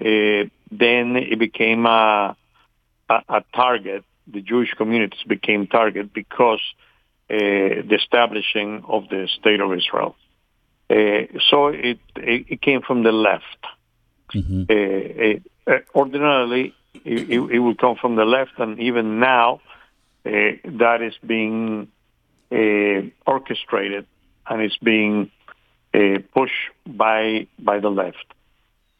Uh, 0.00 0.48
then 0.70 1.16
it 1.16 1.38
became 1.38 1.86
a, 1.86 2.36
a, 3.08 3.14
a, 3.28 3.44
target. 3.54 4.04
The 4.26 4.40
Jewish 4.40 4.72
communities 4.74 5.22
became 5.26 5.66
target 5.66 6.12
because 6.12 6.60
uh, 7.30 7.36
the 7.36 7.98
establishing 8.00 8.84
of 8.88 9.08
the 9.08 9.28
state 9.38 9.60
of 9.60 9.72
Israel. 9.72 10.16
Uh, 10.90 11.38
so 11.48 11.68
it, 11.68 11.98
it, 12.16 12.46
it 12.48 12.62
came 12.62 12.82
from 12.82 13.02
the 13.02 13.12
left. 13.12 13.62
Mm-hmm. 14.34 14.64
Uh, 14.68 15.72
uh, 15.72 15.78
ordinarily, 15.94 16.74
it, 17.04 17.30
it, 17.30 17.58
will 17.58 17.74
come 17.74 17.96
from 17.96 18.16
the 18.16 18.24
left, 18.24 18.58
and 18.58 18.78
even 18.80 19.20
now, 19.20 19.60
that 20.24 21.00
is 21.02 21.14
being 21.26 21.88
orchestrated 23.26 24.06
and 24.48 24.62
is 24.62 24.76
being 24.82 25.30
pushed 26.32 26.70
by 26.86 27.46
by 27.58 27.78
the 27.80 27.90
left 27.90 28.24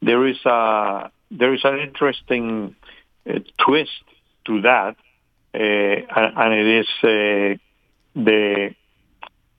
there 0.04 0.26
is 0.26 0.37
a 0.44 1.10
there 1.30 1.54
is 1.54 1.64
an 1.64 1.78
interesting 1.78 2.76
uh, 3.28 3.38
twist 3.58 4.04
to 4.46 4.60
that, 4.60 4.90
uh, 4.90 5.03
and, 5.56 6.32
and, 6.36 6.54
it 6.54 6.66
is 6.80 6.88
uh, 7.02 7.58
the 8.16 8.74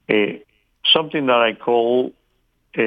uh, 0.10 0.14
something 0.94 1.26
that 1.28 1.36
I 1.36 1.54
call 1.54 2.12
uh, 2.78 2.82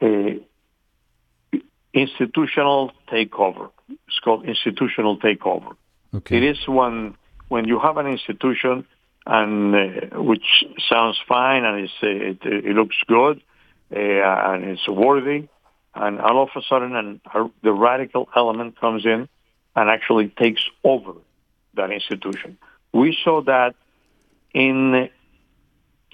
uh, 0.00 1.58
institutional 1.94 2.92
takeover. 3.08 3.70
It's 4.08 4.18
called 4.22 4.44
institutional 4.44 5.18
takeover. 5.18 5.76
Okay. 6.14 6.38
It 6.38 6.42
is 6.42 6.58
when 6.66 7.16
when 7.48 7.68
you 7.68 7.78
have 7.78 7.96
an 7.96 8.06
institution 8.06 8.86
and 9.24 10.26
which 10.26 10.64
sounds 10.88 11.18
fine 11.28 11.64
and 11.64 11.88
it, 12.02 12.38
it 12.42 12.76
looks 12.76 12.96
good 13.06 13.40
and 13.90 14.64
it's 14.64 14.88
worthy 14.88 15.48
and 15.94 16.20
all 16.20 16.42
of 16.42 16.50
a 16.54 16.62
sudden 16.68 16.94
an, 16.94 17.20
a, 17.32 17.44
the 17.62 17.72
radical 17.72 18.28
element 18.36 18.78
comes 18.80 19.04
in 19.04 19.28
and 19.74 19.90
actually 19.90 20.28
takes 20.28 20.62
over 20.84 21.12
that 21.76 21.90
institution. 21.90 22.58
We 22.92 23.16
saw 23.22 23.42
that 23.42 23.74
in 24.52 25.08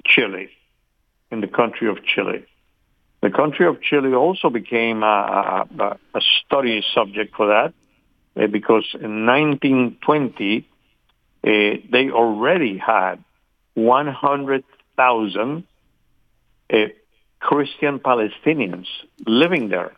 Chile, 0.05 0.51
in 1.31 1.41
the 1.41 1.47
country 1.47 1.89
of 1.89 2.05
Chile. 2.05 2.45
The 3.23 3.31
country 3.31 3.67
of 3.67 3.81
Chile 3.81 4.15
also 4.15 4.51
became 4.51 5.03
a, 5.05 5.67
a, 5.79 5.99
a 6.15 6.21
study 6.45 6.85
subject 6.93 7.37
for 7.37 7.47
that 7.47 7.73
uh, 8.37 8.47
because 8.49 8.85
in 8.95 9.27
1920 9.27 10.67
uh, 11.45 11.51
they 11.91 12.11
already 12.11 12.79
had 12.79 13.23
100,000 13.75 15.65
uh, 16.73 16.77
Christian 17.39 17.99
Palestinians 17.99 18.87
living 19.27 19.69
there. 19.69 19.93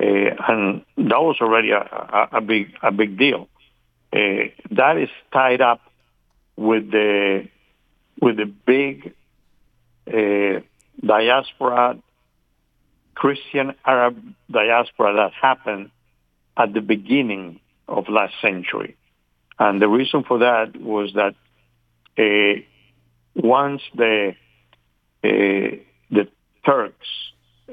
And 0.00 0.84
that 0.96 1.20
was 1.20 1.38
already 1.40 1.72
a, 1.72 1.80
a, 1.80 2.28
a, 2.38 2.40
big 2.40 2.72
a 2.82 2.92
big 2.92 3.18
deal. 3.18 3.48
Uh, 4.12 4.50
that 4.70 4.96
is 4.96 5.10
tied 5.32 5.60
up 5.60 5.80
with 6.56 6.90
the 6.90 7.48
with 8.20 8.36
the 8.36 8.46
big 8.46 9.14
uh, 10.12 10.60
diaspora, 11.04 11.98
Christian 13.14 13.74
Arab 13.84 14.16
diaspora 14.50 15.14
that 15.14 15.32
happened 15.32 15.90
at 16.56 16.72
the 16.72 16.80
beginning 16.80 17.60
of 17.86 18.08
last 18.08 18.34
century, 18.40 18.96
and 19.58 19.80
the 19.80 19.88
reason 19.88 20.24
for 20.24 20.38
that 20.38 20.76
was 20.80 21.12
that 21.14 21.34
uh, 22.18 22.60
once 23.34 23.82
the 23.94 24.34
uh, 25.24 25.76
the 26.10 26.28
Turks, 26.64 27.06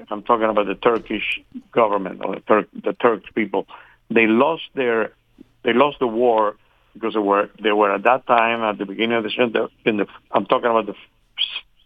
I'm 0.10 0.24
talking 0.24 0.48
about 0.48 0.68
the 0.68 0.76
Turkish 0.76 1.42
government 1.72 2.22
or 2.24 2.36
the 2.36 2.42
Turk, 2.42 2.68
the 2.74 2.94
Turks 2.94 3.30
people, 3.34 3.68
they 4.10 4.28
lost 4.28 4.64
their, 4.74 5.14
they 5.66 5.74
lost 5.74 6.00
the 6.00 6.08
war 6.08 6.56
because 6.94 7.14
they 7.14 7.20
were 7.20 7.50
they 7.62 7.72
were 7.72 7.92
at 7.94 8.04
that 8.04 8.26
time 8.26 8.62
at 8.62 8.78
the 8.78 8.86
beginning 8.86 9.18
of 9.18 9.24
the 9.24 9.70
in 9.86 9.98
the 9.98 10.08
I'm 10.32 10.46
talking 10.46 10.70
about 10.70 10.86
the 10.86 10.96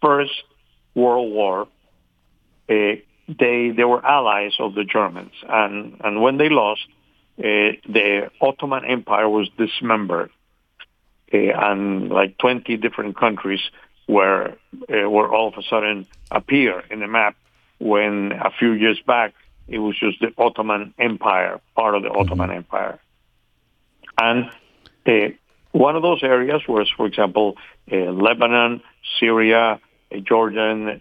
first 0.00 0.44
World 0.94 1.32
War. 1.32 1.62
Uh, 2.68 3.00
they 3.28 3.70
they 3.76 3.84
were 3.84 4.04
allies 4.04 4.52
of 4.58 4.74
the 4.74 4.84
Germans, 4.84 5.32
and 5.48 6.00
and 6.04 6.22
when 6.22 6.36
they 6.36 6.48
lost, 6.48 6.82
uh, 7.38 7.74
the 7.88 8.30
Ottoman 8.40 8.84
Empire 8.84 9.28
was 9.28 9.48
dismembered, 9.56 10.30
uh, 11.32 11.36
and 11.38 12.10
like 12.10 12.38
20 12.38 12.76
different 12.76 13.16
countries 13.16 13.60
were 14.06 14.54
uh, 14.92 15.10
were 15.10 15.32
all 15.34 15.48
of 15.48 15.54
a 15.54 15.62
sudden 15.62 16.06
appear 16.30 16.84
in 16.90 17.00
the 17.00 17.08
map. 17.08 17.36
When 17.78 18.32
a 18.32 18.50
few 18.58 18.72
years 18.72 19.00
back 19.06 19.32
it 19.66 19.78
was 19.78 19.96
just 19.98 20.20
the 20.20 20.32
Ottoman 20.36 20.92
Empire, 20.98 21.60
part 21.76 21.94
of 21.94 22.02
the 22.02 22.10
Ottoman 22.10 22.48
mm-hmm. 22.48 22.58
Empire, 22.58 22.98
and 24.20 24.50
uh, 25.06 25.34
one 25.72 25.96
of 25.96 26.02
those 26.02 26.22
areas 26.22 26.62
was, 26.68 26.88
for 26.96 27.06
example, 27.06 27.56
uh, 27.90 27.96
Lebanon, 27.96 28.82
Syria, 29.18 29.80
uh, 30.12 30.16
Jordan, 30.18 31.00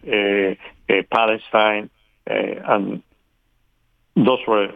Palestine, 1.12 1.90
and 2.26 3.04
those 4.16 4.40
were 4.48 4.70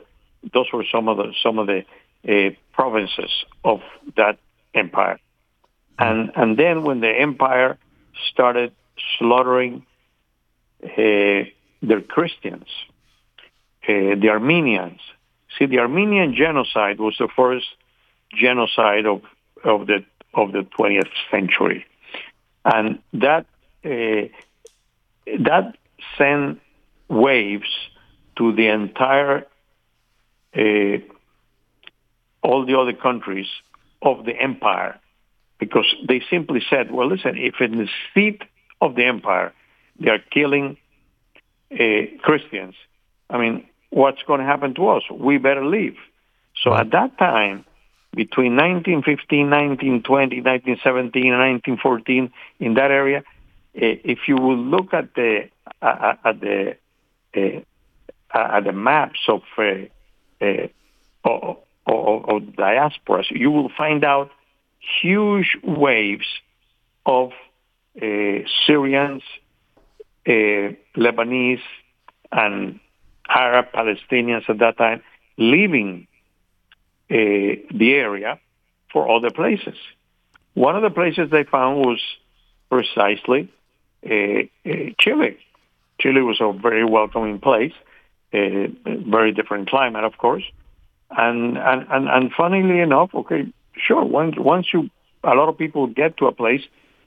those 0.53 0.67
were 0.73 0.85
some 0.91 1.07
of 1.07 1.17
the 1.17 1.33
some 1.41 1.59
of 1.59 1.67
the 1.67 1.85
uh, 2.27 2.51
provinces 2.73 3.31
of 3.63 3.81
that 4.17 4.37
empire. 4.73 5.19
And 5.97 6.31
and 6.35 6.57
then 6.57 6.83
when 6.83 6.99
the 6.99 7.09
empire 7.09 7.77
started 8.31 8.73
slaughtering 9.17 9.85
uh, 10.83 11.43
their 11.81 12.01
Christians, 12.07 12.67
uh, 13.87 14.15
the 14.21 14.29
Armenians. 14.29 14.99
See, 15.57 15.67
the 15.67 15.79
Armenian 15.79 16.33
genocide 16.35 16.99
was 16.99 17.15
the 17.19 17.27
first 17.35 17.67
genocide 18.35 19.05
of 19.05 19.21
of 19.63 19.87
the 19.87 20.03
of 20.33 20.51
the 20.51 20.65
20th 20.77 21.11
century, 21.31 21.85
and 22.65 22.99
that 23.13 23.45
uh, 23.85 24.27
that 25.25 25.75
sent 26.17 26.59
waves 27.07 27.69
to 28.37 28.53
the 28.53 28.67
entire 28.67 29.45
uh, 30.55 30.97
all 32.41 32.65
the 32.65 32.77
other 32.77 32.93
countries 32.93 33.47
of 34.01 34.25
the 34.25 34.33
empire 34.33 34.99
because 35.59 35.85
they 36.07 36.21
simply 36.29 36.61
said, 36.69 36.91
well, 36.91 37.07
listen, 37.07 37.37
if 37.37 37.55
in 37.61 37.77
the 37.77 37.87
seat 38.13 38.41
of 38.81 38.95
the 38.95 39.05
empire 39.05 39.53
they 39.99 40.09
are 40.09 40.19
killing 40.19 40.77
uh, 41.71 41.77
Christians, 42.21 42.75
I 43.29 43.37
mean, 43.37 43.65
what's 43.89 44.21
going 44.23 44.39
to 44.39 44.45
happen 44.45 44.73
to 44.75 44.89
us? 44.89 45.03
We 45.09 45.37
better 45.37 45.65
leave. 45.65 45.95
So 46.61 46.73
at 46.73 46.91
that 46.91 47.17
time, 47.17 47.65
between 48.15 48.55
1915, 48.55 49.49
1920, 49.49 50.41
1917, 50.41 51.33
and 51.33 51.41
1914, 51.77 52.31
in 52.59 52.73
that 52.75 52.91
area, 52.91 53.19
uh, 53.19 53.23
if 53.75 54.27
you 54.27 54.35
will 54.35 54.57
look 54.57 54.93
at 54.93 55.15
the 55.15 55.49
uh, 55.81 56.13
at 56.23 56.39
the 56.39 56.75
uh, 57.35 57.59
at 58.33 58.63
the 58.63 58.71
maps 58.71 59.19
of 59.27 59.41
uh, 59.57 60.67
of, 61.23 61.57
of 61.85 62.41
diasporas, 62.55 63.31
you 63.31 63.49
will 63.49 63.69
find 63.75 64.03
out 64.03 64.29
huge 65.01 65.57
waves 65.63 66.27
of 67.05 67.31
Syrians, 67.95 69.23
Lebanese, 70.27 71.61
and 72.31 72.79
Arab 73.27 73.71
Palestinians 73.73 74.49
at 74.49 74.59
that 74.59 74.77
time 74.77 75.01
leaving 75.37 76.07
uh, 76.11 76.12
the 77.09 77.93
area 77.93 78.39
for 78.91 79.09
other 79.09 79.31
places. 79.31 79.77
One 80.53 80.75
of 80.75 80.83
the 80.83 80.89
places 80.89 81.29
they 81.31 81.43
found 81.43 81.85
was 81.85 81.99
precisely 82.69 83.51
uh, 84.05 84.43
uh, 84.65 84.71
Chile. 84.99 85.37
Chile 85.99 86.21
was 86.21 86.39
a 86.41 86.53
very 86.53 86.85
welcoming 86.85 87.39
place 87.39 87.73
a 88.33 88.67
very 88.85 89.31
different 89.31 89.69
climate, 89.69 90.03
of 90.03 90.17
course. 90.17 90.43
And, 91.11 91.57
and, 91.57 91.85
and, 91.89 92.09
and 92.09 92.31
funnily 92.31 92.79
enough, 92.79 93.13
okay, 93.13 93.45
sure, 93.77 94.03
once, 94.03 94.35
once 94.37 94.73
you, 94.73 94.89
a 95.23 95.35
lot 95.35 95.47
of 95.49 95.57
people 95.57 95.87
get 95.87 96.17
to 96.17 96.25
a 96.25 96.31
place, 96.31 96.61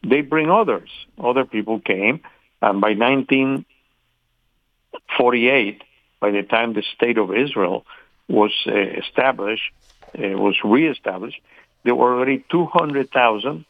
they 0.06 0.20
bring 0.20 0.48
others. 0.50 0.88
Other 1.22 1.44
people 1.44 1.80
came, 1.80 2.20
and 2.62 2.80
by 2.80 2.94
1948, 2.94 5.82
by 6.20 6.30
the 6.30 6.44
time 6.44 6.72
the 6.74 6.84
state 6.94 7.18
of 7.18 7.34
Israel 7.34 7.84
was 8.28 8.52
uh, 8.66 8.72
established, 8.74 9.70
uh, 10.18 10.28
was 10.36 10.56
reestablished, 10.64 11.40
there 11.84 11.94
were 11.94 12.14
already 12.16 12.44
200,000 12.50 13.64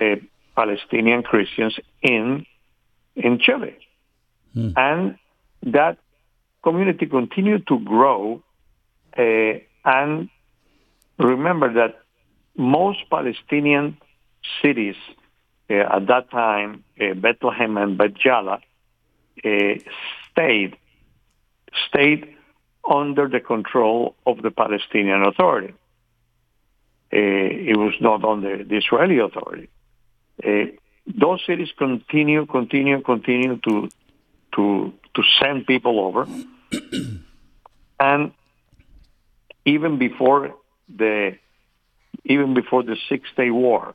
uh, 0.00 0.16
Palestinian 0.54 1.22
Christians 1.22 1.78
in 2.02 2.46
in 3.16 3.40
Chile, 3.40 3.76
hmm. 4.54 4.70
and 4.76 5.18
that 5.64 5.98
community 6.62 7.06
continued 7.06 7.66
to 7.66 7.80
grow. 7.80 8.42
Uh, 9.16 9.54
and 9.84 10.28
remember 11.18 11.72
that 11.74 12.00
most 12.56 12.98
Palestinian 13.10 13.96
cities 14.62 14.96
uh, 15.70 15.96
at 15.96 16.06
that 16.06 16.30
time, 16.30 16.84
uh, 17.00 17.14
Bethlehem 17.14 17.76
and 17.76 17.98
Beit 17.98 18.14
Jala, 18.14 18.60
uh, 19.44 19.74
stayed 20.30 20.76
stayed 21.88 22.34
under 22.88 23.28
the 23.28 23.40
control 23.40 24.14
of 24.26 24.42
the 24.42 24.50
Palestinian 24.50 25.22
Authority. 25.22 25.74
Uh, 27.12 27.16
it 27.16 27.76
was 27.76 27.94
not 28.00 28.24
under 28.24 28.64
the 28.64 28.76
Israeli 28.76 29.18
Authority. 29.18 29.68
Uh, 30.44 30.66
those 31.06 31.40
cities 31.46 31.68
continue, 31.76 32.46
continue, 32.46 33.00
continue 33.02 33.56
to 33.58 33.88
to 34.54 34.92
to 35.14 35.22
send 35.40 35.66
people 35.66 36.00
over. 36.00 36.26
and 38.00 38.32
even 39.64 39.98
before 39.98 40.54
the 40.88 41.36
even 42.24 42.54
before 42.54 42.82
the 42.82 42.96
Six 43.08 43.28
Day 43.36 43.50
War, 43.50 43.94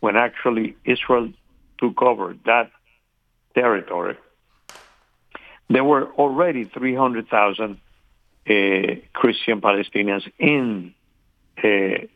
when 0.00 0.16
actually 0.16 0.76
Israel 0.84 1.32
took 1.78 2.00
over 2.02 2.36
that 2.44 2.70
territory, 3.54 4.16
there 5.68 5.84
were 5.84 6.12
already 6.12 6.64
300,000 6.64 7.72
uh, 7.72 7.74
Christian 9.12 9.60
Palestinians 9.60 10.30
in 10.38 10.94
uh, 11.62 11.68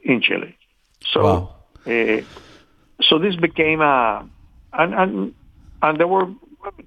in 0.02 0.20
Chile. 0.22 0.56
So, 1.12 1.22
wow. 1.22 1.54
uh, 1.86 2.22
so 3.02 3.18
this 3.18 3.36
became 3.36 3.80
a 3.80 4.28
and 4.72 4.94
and 4.94 5.34
and 5.82 5.98
there 5.98 6.06
were 6.06 6.28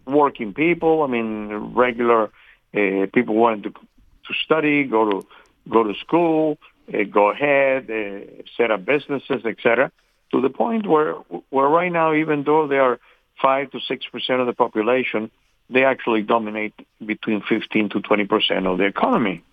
working 0.06 0.53
people. 0.53 1.03
I 1.03 1.08
mean, 1.08 1.73
regular 1.73 2.25
uh, 2.73 3.08
people 3.13 3.36
wanting 3.36 3.63
to 3.63 3.71
to 3.71 4.34
study, 4.45 4.86
go 4.86 5.10
to 5.10 5.27
go 5.69 5.84
to 5.84 5.93
school, 5.99 6.58
uh, 6.93 7.03
go 7.03 7.32
ahead, 7.32 7.89
uh, 7.89 8.43
set 8.56 8.71
up 8.71 8.86
businesses, 8.86 9.45
etc. 9.45 9.91
To 10.32 10.41
the 10.41 10.49
point 10.49 10.88
where 10.88 11.13
where 11.49 11.67
right 11.67 11.91
now, 11.91 12.13
even 12.13 12.43
though 12.43 12.67
they 12.67 12.77
are 12.77 12.99
five 13.41 13.71
to 13.71 13.79
six 13.88 14.06
percent 14.06 14.39
of 14.39 14.47
the 14.47 14.53
population, 14.53 15.32
they 15.69 15.86
actually 15.86 16.21
dominate 16.21 16.73
between 17.06 17.41
fifteen 17.41 17.89
to 17.89 18.02
twenty 18.02 18.26
percent 18.26 18.67
of 18.67 18.78
the 18.78 18.86
economy. 18.86 19.43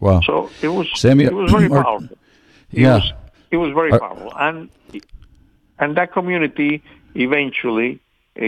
Wow! 0.00 0.20
So 0.22 0.50
it 0.60 0.68
was 0.68 0.88
Sammy, 0.94 1.24
it 1.24 1.32
was 1.32 1.50
very 1.50 1.68
powerful. 1.68 2.08
It 2.72 2.80
yeah, 2.80 2.94
was, 2.94 3.12
it 3.50 3.56
was 3.56 3.72
very 3.72 3.90
powerful, 3.90 4.32
and 4.36 4.70
and 5.78 5.96
that 5.96 6.12
community 6.12 6.82
eventually 7.14 8.00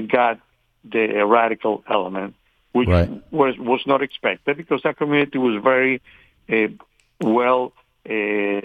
got 0.09 0.41
the 0.85 1.25
radical 1.25 1.85
element, 1.89 2.35
which 2.73 2.89
right. 2.89 3.11
was 3.33 3.57
was 3.59 3.83
not 3.87 4.03
expected 4.03 4.57
because 4.57 4.83
that 4.83 4.97
community 4.97 5.39
was 5.39 5.63
very 5.63 6.01
uh, 6.49 6.69
well 7.21 7.73
uh, 8.09 8.61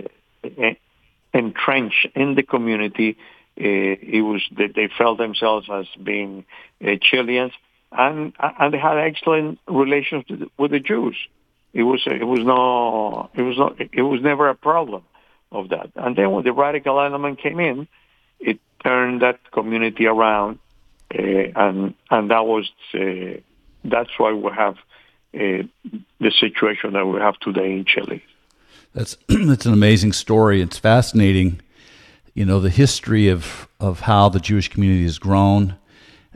entrenched 1.34 2.08
in 2.16 2.36
the 2.36 2.44
community. 2.44 3.18
Uh, 3.60 3.64
it 4.18 4.22
was 4.22 4.42
they, 4.52 4.68
they 4.68 4.90
felt 4.98 5.18
themselves 5.18 5.68
as 5.70 5.86
being 6.02 6.46
uh, 6.84 6.92
Chileans, 7.02 7.52
and 7.92 8.34
and 8.40 8.74
they 8.74 8.78
had 8.78 8.98
excellent 8.98 9.60
relations 9.68 10.26
with 10.58 10.72
the 10.72 10.80
Jews. 10.80 11.16
It 11.74 11.84
was 11.84 12.02
it 12.06 12.26
was 12.26 12.40
no 12.40 13.30
it 13.34 13.42
was 13.42 13.58
not 13.58 13.80
it 13.80 14.02
was 14.02 14.22
never 14.22 14.50
a 14.50 14.56
problem 14.56 15.04
of 15.52 15.70
that. 15.70 15.92
And 15.96 16.16
then 16.16 16.32
when 16.32 16.44
the 16.44 16.54
radical 16.54 17.00
element 17.00 17.40
came 17.40 17.60
in, 17.60 17.88
it 18.40 18.60
turned 18.84 19.22
that 19.22 19.52
community 19.52 20.06
around 20.06 20.60
uh, 21.14 21.22
and 21.22 21.96
and 22.12 22.30
that 22.30 22.46
was 22.46 22.70
uh, 22.94 23.40
that's 23.84 24.12
why 24.18 24.32
we 24.34 24.52
have 24.52 24.76
uh, 25.34 25.64
the 26.20 26.32
situation 26.40 26.94
that 26.94 27.06
we 27.06 27.20
have 27.20 27.40
today 27.40 27.72
in 27.74 27.86
Chile. 27.86 28.24
That's 28.94 29.18
that's 29.28 29.66
an 29.66 29.74
amazing 29.74 30.14
story. 30.14 30.62
It's 30.62 30.78
fascinating, 30.78 31.62
you 32.36 32.46
know, 32.46 32.60
the 32.60 32.70
history 32.70 33.28
of 33.28 33.68
of 33.80 34.02
how 34.02 34.30
the 34.30 34.40
Jewish 34.40 34.70
community 34.70 35.04
has 35.04 35.18
grown, 35.18 35.78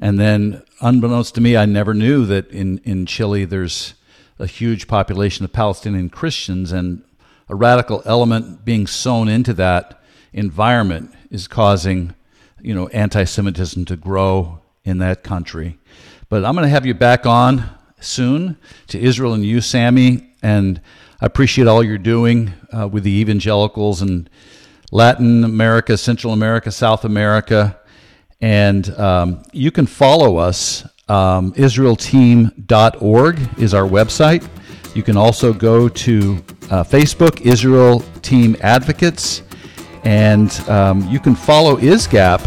and 0.04 0.20
then 0.20 0.62
unbeknownst 0.82 1.34
to 1.36 1.42
me, 1.42 1.56
I 1.56 1.66
never 1.66 1.94
knew 1.94 2.26
that 2.26 2.52
in 2.52 2.80
in 2.80 3.06
Chile 3.06 3.46
there's 3.46 3.94
a 4.38 4.46
huge 4.46 4.86
population 4.86 5.46
of 5.46 5.54
Palestinian 5.54 6.10
Christians 6.10 6.74
and 6.74 7.04
a 7.48 7.56
radical 7.56 8.02
element 8.04 8.66
being 8.66 8.86
sown 8.86 9.30
into 9.30 9.54
that 9.54 10.04
environment 10.34 11.16
is 11.30 11.48
causing, 11.48 12.14
you 12.62 12.76
know, 12.76 12.88
anti-Semitism 12.90 13.86
to 13.86 13.96
grow 13.96 14.60
in 14.84 14.98
that 14.98 15.24
country. 15.24 15.78
But 16.28 16.44
I'm 16.44 16.54
going 16.54 16.66
to 16.66 16.70
have 16.70 16.86
you 16.86 16.94
back 16.94 17.26
on 17.26 17.70
soon 18.02 18.58
to 18.88 19.00
Israel 19.00 19.34
and 19.34 19.46
you, 19.46 19.62
Sammy, 19.62 20.34
and 20.42 20.82
I 21.22 21.28
appreciate 21.28 21.68
all 21.68 21.82
you're 21.82 21.98
doing 21.98 22.52
uh, 22.78 22.90
with 22.90 23.04
the 23.06 23.22
evangelicals 23.22 24.02
in 24.02 24.28
Latin 24.92 25.46
America, 25.46 25.98
Central 25.98 26.34
America, 26.34 26.72
South 26.72 27.06
America. 27.06 27.80
And 28.42 28.90
um, 29.00 29.44
you 29.52 29.72
can 29.72 29.86
follow 29.86 30.38
us. 30.38 30.84
Um, 31.10 31.54
IsraelTeam.org 31.54 33.60
is 33.60 33.74
our 33.74 33.88
website. 33.88 34.48
You 34.96 35.04
can 35.04 35.18
also 35.18 35.54
go 35.54 35.90
to 35.90 36.44
uh, 36.70 36.84
Facebook, 36.84 37.42
Israel 37.42 38.02
Team 38.22 38.56
Advocates, 38.62 39.42
and 40.04 40.52
um, 40.70 41.08
you 41.10 41.20
can 41.20 41.36
follow 41.36 41.78
ISGAP 41.78 42.42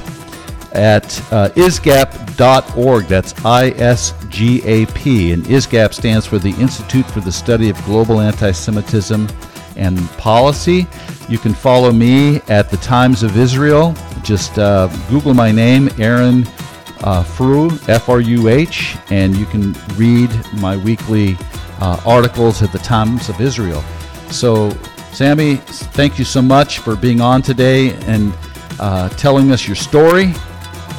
at 0.74 1.04
uh, 1.32 1.48
isgap.org. 1.50 3.06
That's 3.06 3.44
I 3.44 3.70
S 3.70 4.12
G 4.28 4.62
A 4.64 4.86
P. 4.86 5.32
And 5.32 5.44
ISGAP 5.44 5.94
stands 5.94 6.26
for 6.26 6.38
the 6.38 6.50
Institute 6.60 7.06
for 7.06 7.20
the 7.20 7.32
Study 7.32 7.70
of 7.70 7.82
Global 7.84 8.20
Anti 8.20 8.52
Semitism 8.52 9.28
and 9.76 9.98
Policy. 10.10 10.86
You 11.28 11.38
can 11.38 11.54
follow 11.54 11.92
me 11.92 12.40
at 12.48 12.70
the 12.70 12.76
Times 12.78 13.22
of 13.22 13.36
Israel. 13.36 13.94
Just 14.26 14.58
uh, 14.58 14.88
Google 15.08 15.34
my 15.34 15.52
name, 15.52 15.88
Aaron 15.98 16.42
uh, 17.02 17.22
Fruh, 17.22 17.70
F 17.88 18.08
R 18.08 18.20
U 18.20 18.48
H, 18.48 18.96
and 19.10 19.36
you 19.36 19.46
can 19.46 19.72
read 19.94 20.30
my 20.54 20.76
weekly 20.76 21.36
uh, 21.80 22.00
articles 22.04 22.60
at 22.60 22.72
the 22.72 22.78
Times 22.78 23.28
of 23.28 23.40
Israel. 23.40 23.82
So, 24.30 24.70
Sammy, 25.12 25.56
thank 25.94 26.18
you 26.18 26.24
so 26.24 26.42
much 26.42 26.80
for 26.80 26.96
being 26.96 27.20
on 27.20 27.40
today 27.40 27.94
and 28.06 28.34
uh, 28.80 29.08
telling 29.10 29.52
us 29.52 29.66
your 29.68 29.76
story. 29.76 30.34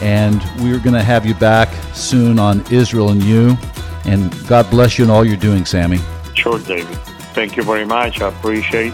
And 0.01 0.41
we're 0.59 0.79
going 0.79 0.93
to 0.93 1.03
have 1.03 1.25
you 1.25 1.33
back 1.33 1.67
soon 1.93 2.39
on 2.39 2.63
Israel 2.71 3.09
and 3.09 3.21
You. 3.21 3.57
And 4.05 4.33
God 4.47 4.69
bless 4.69 4.97
you 4.97 5.03
and 5.03 5.11
all 5.11 5.25
you're 5.25 5.35
doing, 5.35 5.65
Sammy. 5.65 5.99
Sure, 6.33 6.59
David. 6.59 6.97
Thank 7.33 7.57
you 7.57 7.63
very 7.63 7.85
much. 7.85 8.21
I 8.21 8.29
appreciate. 8.29 8.93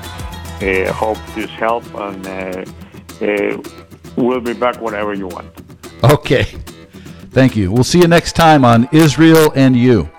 Uh, 0.62 0.92
hope 0.94 1.20
this 1.36 1.52
helped, 1.52 1.94
and 1.94 2.26
uh, 2.26 2.66
uh, 3.22 3.83
we'll 4.16 4.42
be 4.42 4.54
back 4.54 4.80
whenever 4.82 5.14
you 5.14 5.28
want. 5.28 5.48
Okay. 6.04 6.44
Thank 7.32 7.56
you. 7.56 7.72
We'll 7.72 7.84
see 7.84 8.00
you 8.00 8.08
next 8.08 8.34
time 8.34 8.64
on 8.64 8.88
Israel 8.92 9.52
and 9.56 9.76
You. 9.76 10.13